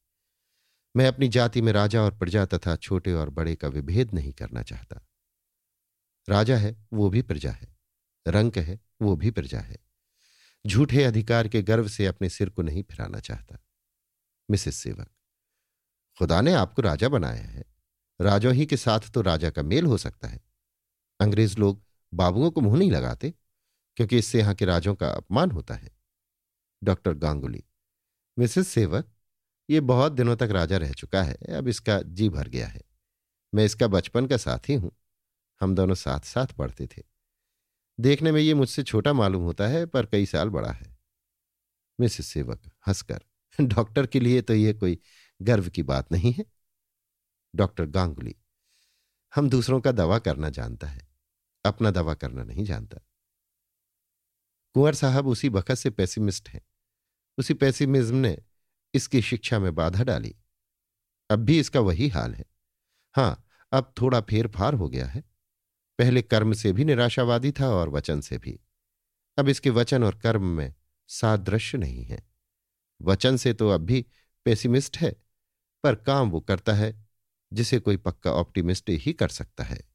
मैं 0.95 1.07
अपनी 1.07 1.27
जाति 1.27 1.61
में 1.61 1.71
राजा 1.73 2.01
और 2.01 2.17
प्रजा 2.17 2.45
तथा 2.45 2.75
छोटे 2.75 3.13
और 3.13 3.29
बड़े 3.29 3.55
का 3.55 3.67
विभेद 3.67 4.13
नहीं 4.13 4.33
करना 4.33 4.61
चाहता। 4.63 5.01
राजा 6.29 6.57
है, 6.57 6.87
वो 6.93 7.09
भी 7.09 7.21
प्रजा 7.21 7.51
है। 7.51 7.75
रंक 8.27 8.57
है, 8.57 8.79
वो 9.01 9.15
भी 9.15 9.31
प्रजा 9.31 9.59
है। 9.59 9.77
झूठे 10.65 11.03
अधिकार 11.03 11.47
के 11.47 11.61
गर्व 11.61 11.87
से 11.87 12.05
अपने 12.05 12.29
सिर 12.29 12.49
को 12.49 12.61
नहीं 12.61 12.83
फिराना 12.83 13.19
चाहता। 13.19 13.57
मिसेस 14.49 14.75
सेवक, 14.75 15.09
खुदा 16.19 16.41
ने 16.41 16.53
आपको 16.53 16.81
राजा 16.81 17.09
बनाया 17.09 17.45
है। 17.45 17.63
राजो 18.19 18.51
ही 18.51 18.65
के 18.65 18.77
साथ 18.77 19.09
तो 19.11 19.21
राजा 19.21 19.49
का 19.49 19.63
मेल 19.63 19.85
हो 19.85 19.97
सकता 19.97 20.27
है। 20.27 20.41
अंग्रेज़ 21.19 21.57
लोग 21.57 21.83
बाबुओं 22.13 22.51
को 22.51 22.61
मुँह 22.61 22.77
नहीं 22.77 22.91
लगाते, 22.91 23.33
क्योंकि 23.97 24.17
इससे 24.17 24.39
यहाँ 24.39 24.53
के 24.55 24.65
राजों 24.65 24.95
का 24.95 25.09
अपमान 25.09 25.51
होता 25.51 25.75
है। 25.75 25.91
डॉक्टर 26.81 27.13
गांगुली, 27.15 27.63
मिसेस 28.37 28.67
सेवक 28.67 29.11
ये 29.69 29.79
बहुत 29.81 30.11
दिनों 30.11 30.35
तक 30.35 30.49
राजा 30.51 30.77
रह 30.77 30.91
चुका 30.93 31.21
है, 31.23 31.33
अब 31.33 31.67
इसका 31.67 32.01
जी 32.01 32.29
भर 32.29 32.47
गया 32.47 32.67
है। 32.67 32.81
मैं 33.53 33.65
इसका 33.65 33.87
बचपन 33.87 34.27
का 34.27 34.37
साथी 34.37 34.73
हूँ। 34.73 34.91
हम 35.61 35.75
दोनों 35.75 35.95
साथ 35.95 36.19
साथ 36.19 36.53
पढ़ते 36.53 36.87
थे। 36.87 37.01
देखने 37.99 38.31
में 38.31 38.39
ये 38.41 38.53
मुझसे 38.53 38.83
छोटा 38.83 39.13
मालूम 39.13 39.43
होता 39.43 39.67
है, 39.67 39.85
पर 39.85 40.05
कई 40.05 40.25
साल 40.25 40.49
बड़ा 40.49 40.71
है। 40.71 40.91
मिसेस 41.99 42.27
सेवक 42.27 42.69
हंसकर, 42.87 43.19
डॉक्टर 43.59 44.07
के 44.07 44.19
लिए 44.19 44.41
तो 44.41 44.53
यह 44.53 44.73
कोई 44.73 44.97
गर्व 45.39 45.69
की 45.69 45.83
बात 45.83 46.11
नहीं 46.11 46.33
है। 46.33 46.45
डॉक्टर 47.53 47.85
गांगुली, 47.87 48.35
हम 49.33 49.49
दूसरों 49.49 49.79
का 49.81 49.91
दवा 49.91 50.19
करना 50.19 50.49
जानता 50.49 50.87
है। 50.87 51.07
अपना 51.65 51.91
दवा 51.91 52.13
करना 52.13 52.43
नहीं 52.43 52.65
जानता। 52.65 52.97
कुंवर 54.73 54.95
साहब 54.95 55.27
उसी 55.27 55.49
बखत 55.49 55.75
से 55.75 55.89
पेसिमिस्ट 55.89 56.49
हैं। 56.49 56.61
उसी 57.37 57.53
पेसिमिज्म 57.53 58.15
ने 58.15 58.37
इसकी 58.93 59.21
शिक्षा 59.21 59.59
में 59.59 59.75
बाधा 59.75 60.03
डाली। 60.03 60.35
अब 61.29 61.39
भी 61.39 61.59
इसका 61.59 61.79
वही 61.79 62.07
हाल 62.07 62.35
है। 62.35 62.45
हाँ, 63.15 63.47
अब 63.71 63.93
थोड़ा 64.01 64.21
फेर 64.21 64.47
फार 64.47 64.73
हो 64.73 64.89
गया 64.89 65.05
है। 65.05 65.23
पहले 65.99 66.21
कर्म 66.21 66.53
से 66.53 66.73
भी 66.73 66.85
निराशावादी 66.85 67.51
था 67.51 67.67
और 67.67 67.89
वचन 67.89 68.21
से 68.21 68.37
भी। 68.37 68.59
अब 69.37 69.47
इसके 69.47 69.69
वचन 69.69 70.03
और 70.03 70.19
कर्म 70.19 70.43
में 70.43 70.73
सादृश्य 71.07 71.77
नहीं 71.77 72.03
है। 72.03 72.29
वचन 73.01 73.37
से 73.37 73.53
तो 73.53 73.69
अब 73.69 73.81
भी 73.81 74.05
पेसिमिस्ट 74.45 74.97
है, 74.97 75.15
पर 75.83 75.95
काम 75.95 76.31
वो 76.31 76.41
करता 76.41 76.73
है, 76.73 77.07
जिसे 77.53 77.79
कोई 77.79 77.97
पक्का 77.97 78.31
ऑप्टिमिस्ट 78.31 78.89
ही 78.89 79.13
कर 79.13 79.29
सकता 79.29 79.63
है। 79.63 79.89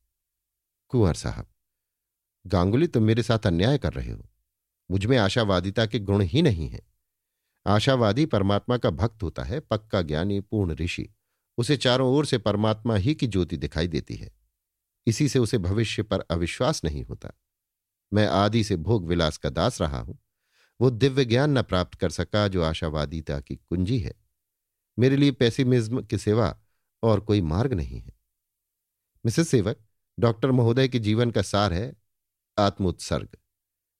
कुंवर 0.88 1.14
साहब। 1.14 1.46
गांगुली, 2.46 2.86
तुम 2.86 3.02
मेरे 3.02 3.22
साथ 3.22 3.46
अन्याय 3.46 3.78
कर 3.78 3.92
रहे 3.92 4.12
हो। 4.12 4.30
मुझमें 4.90 5.18
आशावादिता 5.18 5.86
के 5.86 5.98
गुण 5.98 6.22
ही 6.22 6.42
नहीं 6.42 6.68
है। 6.68 6.80
आशावादी 7.66 8.26
परमात्मा 8.26 8.78
का 8.78 8.90
भक्त 8.90 9.22
होता 9.22 9.42
है, 9.42 9.60
पक्का 9.60 10.02
ज्ञानी, 10.02 10.40
पूर्ण 10.40 10.74
ऋषि। 10.74 11.14
उसे 11.58 11.76
चारों 11.76 12.10
ओर 12.10 12.26
से 12.26 12.38
परमात्मा 12.38 12.96
ही 12.96 13.14
की 13.14 13.26
ज्योति 13.26 13.56
दिखाई 13.56 13.88
देती 13.88 14.14
है। 14.16 14.30
इसी 15.06 15.28
से 15.28 15.38
उसे 15.38 15.58
भविष्य 15.58 16.02
पर 16.02 16.20
अविश्वास 16.20 16.84
नहीं 16.84 17.04
होता। 17.04 17.30
मैं 18.12 18.26
आदि 18.26 18.64
से 18.64 18.76
भोग 18.76 19.06
विलास 19.06 19.36
का 19.36 19.50
दास 19.50 19.80
रहा 19.80 19.98
हूँ। 19.98 20.18
वो 20.80 20.90
दिव्य 20.90 21.24
ज्ञान 21.24 21.58
न 21.58 21.62
प्राप्त 21.62 21.94
कर 21.94 22.10
सका 22.10 22.48
जो 22.48 22.62
आशावादिता 22.62 23.40
की 23.40 23.56
कुंजी 23.56 23.98
है। 23.98 24.14
मेरे 24.98 25.16
लिए 25.16 25.30
पेसिमिज्म 25.30 26.02
के 26.02 26.18
सिवा 26.18 26.58
और 27.02 27.20
कोई 27.20 27.40
मार्ग 27.40 27.72
नहीं 27.72 28.00
है। 28.00 28.12
मिसेस 29.26 29.48
सेवक, 29.48 29.76
डॉक्टर 30.20 30.50
महोदय 30.50 30.88
के 30.88 30.98
जीवन 30.98 31.30
का 31.30 31.42
सार 31.42 31.72
है 31.72 31.94
आत्मोत्सर्ग। 32.58 33.28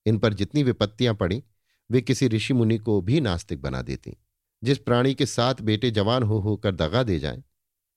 इन 0.07 0.19
पर 0.19 0.35
जितनी 0.35 0.63
विपत्तियाँ 0.63 1.15
पड़ी, 1.15 1.43
वे 1.91 2.01
किसी 2.01 2.29
ऋषि 2.29 2.55
मुनि 2.55 2.79
को 2.79 3.01
भी 3.01 3.21
नास्तिक 3.21 3.63
बना 3.63 3.83
देती। 3.83 4.17
जिस 4.63 4.79
प्राणी 4.79 5.15
के 5.15 5.27
साथ 5.27 5.55
बेटे 5.55 5.91
जवान 5.91 6.23
हो 6.23 6.39
होकर 6.39 6.75
दगा 6.75 7.03
दे 7.03 7.19
जाएँ, 7.19 7.43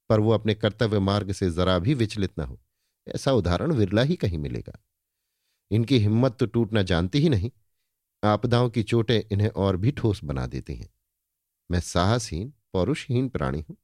पर 0.09 0.19
वो 0.19 0.31
अपने 0.31 0.53
कर्तव्य 0.53 0.99
मार्ग 0.99 1.31
से 1.31 1.49
जरा 1.51 1.79
भी 1.79 1.93
विचलित 1.93 2.39
न 2.39 2.41
हो, 2.41 2.59
ऐसा 3.07 3.31
उदाहरण 3.31 3.71
विरला 3.71 4.01
ही 4.01 4.15
कहीं 4.15 4.37
मिलेगा। 4.37 4.79
इनकी 5.71 5.99
हिम्मत 5.99 6.37
तो 6.39 6.45
टूटना 6.45 6.81
जानती 6.81 7.19
ही 7.19 7.29
नहीं, 7.29 7.51
आपदाओं 8.23 8.69
की 8.69 8.83
चोटें 8.83 9.21
इन्हें 9.31 9.49
और 9.49 9.77
भी 9.77 9.91
ठोस 9.91 10.23
बना 10.23 10.45
देती 10.47 10.75
हैं। 10.75 10.89
मैं 11.71 11.79
साहसहीन 11.79 12.53
पौरुषहीन 12.73 13.29
प्राणी 13.29 13.61
हूँ। 13.69 13.77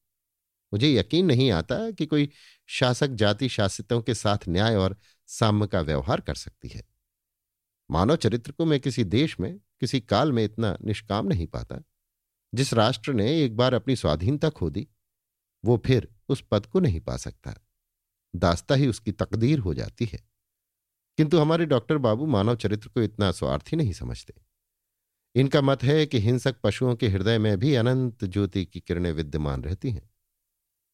मुझे 0.73 0.93
यकीन 0.93 1.25
नहीं 1.25 1.51
आता 1.51 1.91
कि 1.91 2.05
कोई 2.05 2.29
शासक 2.67 3.07
जाति 3.07 3.49
शासितों 3.49 4.01
के 4.01 4.13
साथ 4.13 4.37
न्याय 4.49 4.75
और 4.75 4.97
साम्य 5.27 5.67
का 5.67 5.81
व्यवहार 5.81 6.21
कर 6.21 6.35
सकती 6.35 6.67
है। 6.67 6.83
मानव 7.91 8.15
चरित्र 8.15 8.51
को 8.51 8.65
मैं 8.65 8.79
किसी 8.79 9.03
देश 9.03 9.39
में, 9.39 9.59
किसी 9.79 9.99
काल 9.99 10.31
में 10.31 10.45
इतना 10.45 10.77
निष्काम 10.81 11.27
नहीं 11.27 11.47
पाता। 11.47 11.79
जिस 12.53 12.73
राष्ट्र 12.73 13.13
ने 13.13 13.43
एक 13.43 13.57
बार 13.57 13.73
अपनी 13.73 13.95
स्वाधीनता 13.95 14.49
खो 14.49 14.69
दी, 14.69 14.87
वो 15.65 15.83
फिर 15.85 16.07
उस 16.29 16.43
पद 16.51 16.65
को 16.65 16.79
नहीं 16.79 16.99
पा 16.99 17.17
सकता। 17.17 17.55
दास्ता 18.35 18.75
ही 18.75 18.87
उसकी 18.87 19.11
तकदीर 19.11 19.59
हो 19.59 19.73
जाती 19.73 20.05
है। 20.05 20.27
किंतु 21.17 21.39
हमारे 21.39 21.65
डॉक्टर 21.65 21.97
बाबू 21.97 22.25
मानव 22.25 22.55
चरित्र 22.55 22.89
को 22.89 23.01
इतना 23.01 23.31
स्वार्थी 23.31 23.75
नहीं 23.75 23.93
समझते। 23.93 24.33
इनका 25.35 25.61
मत 25.61 25.83
है 25.83 26.05
कि 26.05 26.19
हिंसक 26.19 26.55
पशुओं 26.63 26.95
के 26.95 27.07
हृदय 27.07 27.37
में 27.37 27.59
भी 27.59 27.75
अनंत 27.75 28.25
ज्योति 28.25 28.65
की 28.65 28.79
किरणें 28.79 29.11
विद्यमान 29.11 29.63
रहती 29.63 29.91
हैं। 29.91 30.09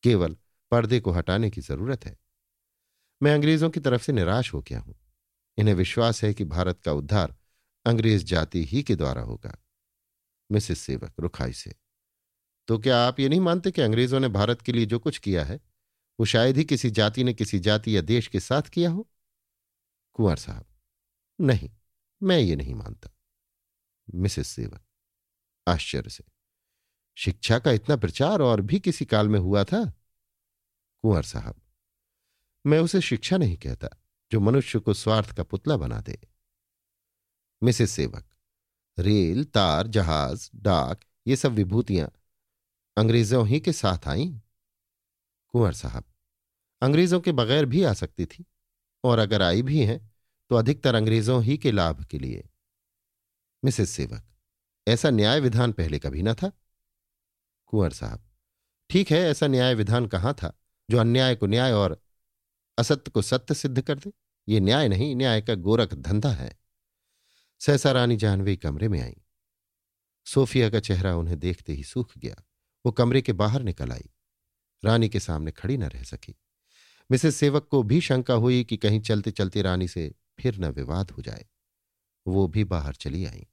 केवल 0.03 0.37
पर्दे 0.71 0.99
को 0.99 1.11
हटाने 1.11 1.49
की 1.49 1.61
ज़रूरत 1.61 2.05
है। 2.05 2.22
मैं 3.23 3.33
अंग्रेज़ों 3.33 3.69
की 3.69 3.79
तरफ़ 3.79 4.01
से 4.01 4.11
निराश 4.11 4.53
हो 4.53 4.61
गया 4.61 4.79
हूँ। 4.79 4.95
इन्हें 5.57 5.75
विश्वास 5.75 6.23
है 6.23 6.33
कि 6.33 6.43
भारत 6.43 6.81
का 6.81 6.91
उद्धार 6.91 7.35
अंग्रेज़ 7.85 8.23
जाति 8.23 8.65
ही 8.65 8.83
के 8.83 8.95
द्वारा 8.95 9.21
होगा। 9.21 9.63
मिसेस 10.51 10.79
सेवक, 10.79 11.13
रुखाई 11.19 11.53
से। 11.53 11.75
तो 12.67 12.77
क्या 12.79 12.97
आप 12.97 13.19
ये 13.19 13.29
नहीं 13.29 13.39
मानते 13.39 13.71
कि 13.71 13.81
अंग्रेज़ों 13.81 14.19
ने 14.19 14.27
भारत 14.27 14.61
के 14.61 14.71
लिए 14.71 14.85
जो 14.85 14.99
कुछ 14.99 15.17
किया 15.17 15.45
है, 15.45 15.59
वो 16.19 16.25
शायद 16.25 16.57
ही 16.57 16.63
किसी 16.63 16.89
जाति 16.89 17.23
ने 17.23 17.33
किसी 17.33 17.59
जाति 17.59 17.97
या 17.97 18.01
देश 18.01 18.27
के 18.27 18.39
साथ 18.39 18.61
किया 18.61 18.91
हो? 18.91 19.09
कुंवर 20.13 20.35
साहब, 20.35 20.65
नहीं, 21.41 21.71
मैं 22.23 22.39
ये 22.39 22.55
नहीं 22.55 22.75
मानता। 22.75 23.09
मिसेस 24.15 24.47
सेवक, 24.47 24.81
आश्चर्य 25.67 26.09
से। 26.09 26.23
शिक्षा 27.15 27.59
का 27.59 27.71
इतना 27.71 27.95
प्रचार 27.95 28.41
और 28.41 28.61
भी 28.61 28.79
किसी 28.79 29.05
काल 29.05 29.29
में 29.29 29.39
हुआ 29.39 29.63
था? 29.63 29.85
कुंवर 31.01 31.23
साहब 31.23 31.62
मैं 32.65 32.79
उसे 32.79 33.01
शिक्षा 33.01 33.37
नहीं 33.37 33.57
कहता, 33.57 33.87
जो 34.31 34.39
मनुष्य 34.39 34.79
को 34.79 34.93
स्वार्थ 34.93 35.35
का 35.35 35.43
पुतला 35.43 35.77
बना 35.77 35.99
दे। 36.01 36.19
मिसेस 37.61 37.91
सेवक, 37.91 38.25
रेल, 38.97 39.43
तार, 39.45 39.87
जहाज़, 39.87 40.49
डाक, 40.55 40.99
ये 41.27 41.35
सब 41.35 41.51
विभूतियाँ 41.51 42.11
अंग्रेज़ों 42.97 43.47
ही 43.47 43.59
के 43.59 43.73
साथ 43.73 44.07
आई। 44.07 44.27
कुंवर 45.53 45.73
साहब, 45.73 46.03
अंग्रेज़ों 46.81 47.19
के 47.21 47.31
बगैर 47.31 47.65
भी 47.65 47.83
आ 47.83 47.93
सकती 47.93 48.25
थी, 48.25 48.45
और 49.03 49.19
अगर 49.19 49.41
आई 49.41 49.61
भी 49.61 49.79
हैं 49.79 49.99
तो 50.49 50.55
अधिकतर 50.55 50.95
अंग्रेज़ों 50.95 51.41
ही 51.43 51.57
के 51.57 51.71
लाभ 51.71 52.03
के 52.05 52.19
लिए। 52.19 52.47
मिसेस 53.63 53.89
सेवक, 53.89 54.23
ऐसा 54.87 55.09
न्याय 55.09 55.39
विधान 55.39 55.71
पहले 55.71 55.99
कभी 55.99 56.21
ना 56.21 56.33
था? 56.33 56.51
कुंवर 57.67 57.93
साहब, 57.93 58.23
ठीक 58.89 59.11
है, 59.11 59.19
ऐसा 59.21 59.47
न्याय 59.47 59.75
विधान 59.75 60.07
कहाँ 60.07 60.33
था, 60.33 60.53
जो 60.89 60.97
अन्याय 60.97 61.35
को 61.35 61.47
न्याय 61.47 61.71
और 61.73 62.01
असत्य 62.77 63.11
को 63.11 63.21
सत्य 63.21 63.53
सिद्ध 63.53 63.81
कर 63.81 63.99
दे। 63.99 64.11
ये 64.47 64.59
न्याय 64.59 64.87
नहीं, 64.87 65.15
न्याय 65.15 65.41
का 65.41 65.55
गोरख 65.55 65.93
धंधा 65.93 66.31
है। 66.31 66.59
सहसा 67.59 67.91
रानी 67.91 68.15
जानवी 68.15 68.57
कमरे 68.57 68.87
में 68.87 69.01
आई। 69.01 69.15
सोफिया 70.25 70.69
का 70.69 70.79
चेहरा 70.79 71.15
उन्हें 71.15 71.39
देखते 71.39 71.73
ही 71.73 71.83
सूख 71.83 72.17
गया। 72.17 72.43
वो 72.85 72.91
कमरे 72.91 73.21
के 73.21 73.33
बाहर 73.33 73.61
निकल 73.61 73.91
आई। 73.91 74.09
रानी 74.85 75.09
के 75.09 75.19
सामने 75.19 75.51
खड़ी 75.51 75.77
न 75.77 75.83
रह 75.83 76.03
सकी। 76.03 76.35
मिसेस 77.11 77.35
सेवक 77.35 77.67
को 77.71 77.83
भी 77.83 78.01
शंका 78.01 78.33
हुई 78.33 78.63
कि 78.63 78.77
कहीं 78.77 79.01
चलते 79.01 79.31
चलते 79.31 79.61
रानी 79.61 79.87
से 79.87 80.15
फिर 80.39 80.57
न 80.59 80.65
विवाद 80.65 81.11
हो 81.11 81.21
जाए। 81.21 81.45
वो 82.27 82.47
भी 82.47 82.63
बाहर 82.63 82.95
चली 82.95 83.25
आई। 83.25 83.47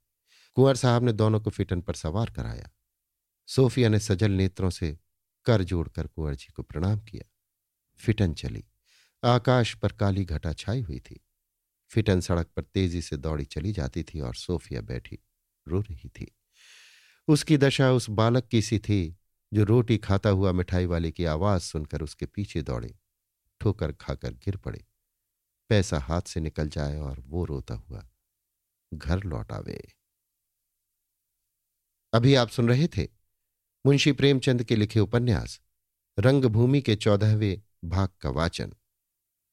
कुंवर 0.55 0.75
साहब 0.75 1.03
ने 1.03 1.13
दोनों 1.13 1.39
को 1.39 1.49
फिटन 1.49 1.81
पर 1.81 1.93
सवार 1.93 2.29
कराया। 2.29 2.69
सोफिया 3.47 3.89
ने 3.89 3.99
सजल 3.99 4.31
नेत्रों 4.31 4.69
से 4.69 4.99
कर 5.45 5.63
जोड़कर 5.63 6.07
कुंवर 6.07 6.35
जी 6.35 6.47
को 6.47 6.63
प्रणाम 6.63 6.99
किया। 6.99 7.29
फिटन 7.95 8.33
चली। 8.33 8.65
आकाश 9.23 9.73
पर 9.75 9.91
काली 9.91 10.25
घटा 10.25 10.53
छाई 10.53 10.81
हुई 10.81 10.99
थी। 10.99 11.19
फिटन 11.91 12.21
सड़क 12.21 12.47
पर 12.47 12.63
तेज़ी 12.63 13.01
से 13.01 13.17
दौड़ी 13.17 13.45
चली 13.45 13.71
जाती 13.71 14.03
थी 14.03 14.19
और 14.19 14.35
सोफिया 14.35 14.81
बैठी, 14.81 15.19
रो 15.67 15.81
रही 15.81 16.09
थी। 16.09 16.35
उसकी 17.27 17.57
दशा 17.57 17.91
उस 17.91 18.09
बालक 18.09 18.47
की 18.47 18.61
सी 18.61 18.79
थी, 18.79 19.17
जो 19.53 19.63
रोटी 19.63 19.97
खाता 19.97 20.29
हुआ 20.29 20.51
मिठाई 20.51 20.85
वाले 20.85 21.11
की 21.11 21.25
आवाज़ 21.25 21.61
सुनकर 21.61 22.01
उसके 22.01 22.25
पीछे 22.25 22.61
दौड़े, 22.61 22.97
ठोकर 23.61 23.91
खाकर 23.91 24.33
गिर 24.33 24.57
पड़े। 24.57 24.85
पैसा 25.69 25.99
हाथ 25.99 26.21
से 26.21 26.39
निकल 26.39 26.69
जाए 26.69 26.97
और 26.97 27.19
वो 27.19 27.45
रोता 27.45 27.73
हुआ, 27.73 28.09
घर 28.93 29.23
लौट 29.23 29.51
आवे। 29.51 29.81
अभी 32.13 32.35
आप 32.35 32.49
सुन 32.49 32.69
रहे 32.69 32.87
थे 32.87 33.07
मुंशी 33.85 34.11
प्रेमचंद 34.11 34.63
के 34.63 34.75
लिखे 34.75 34.99
उपन्यास, 34.99 35.59
रंगभूमि 36.19 36.81
के 36.81 36.95
चौदहवें 36.95 37.61
भाग 37.89 38.09
का 38.21 38.29
वाचन। 38.29 38.73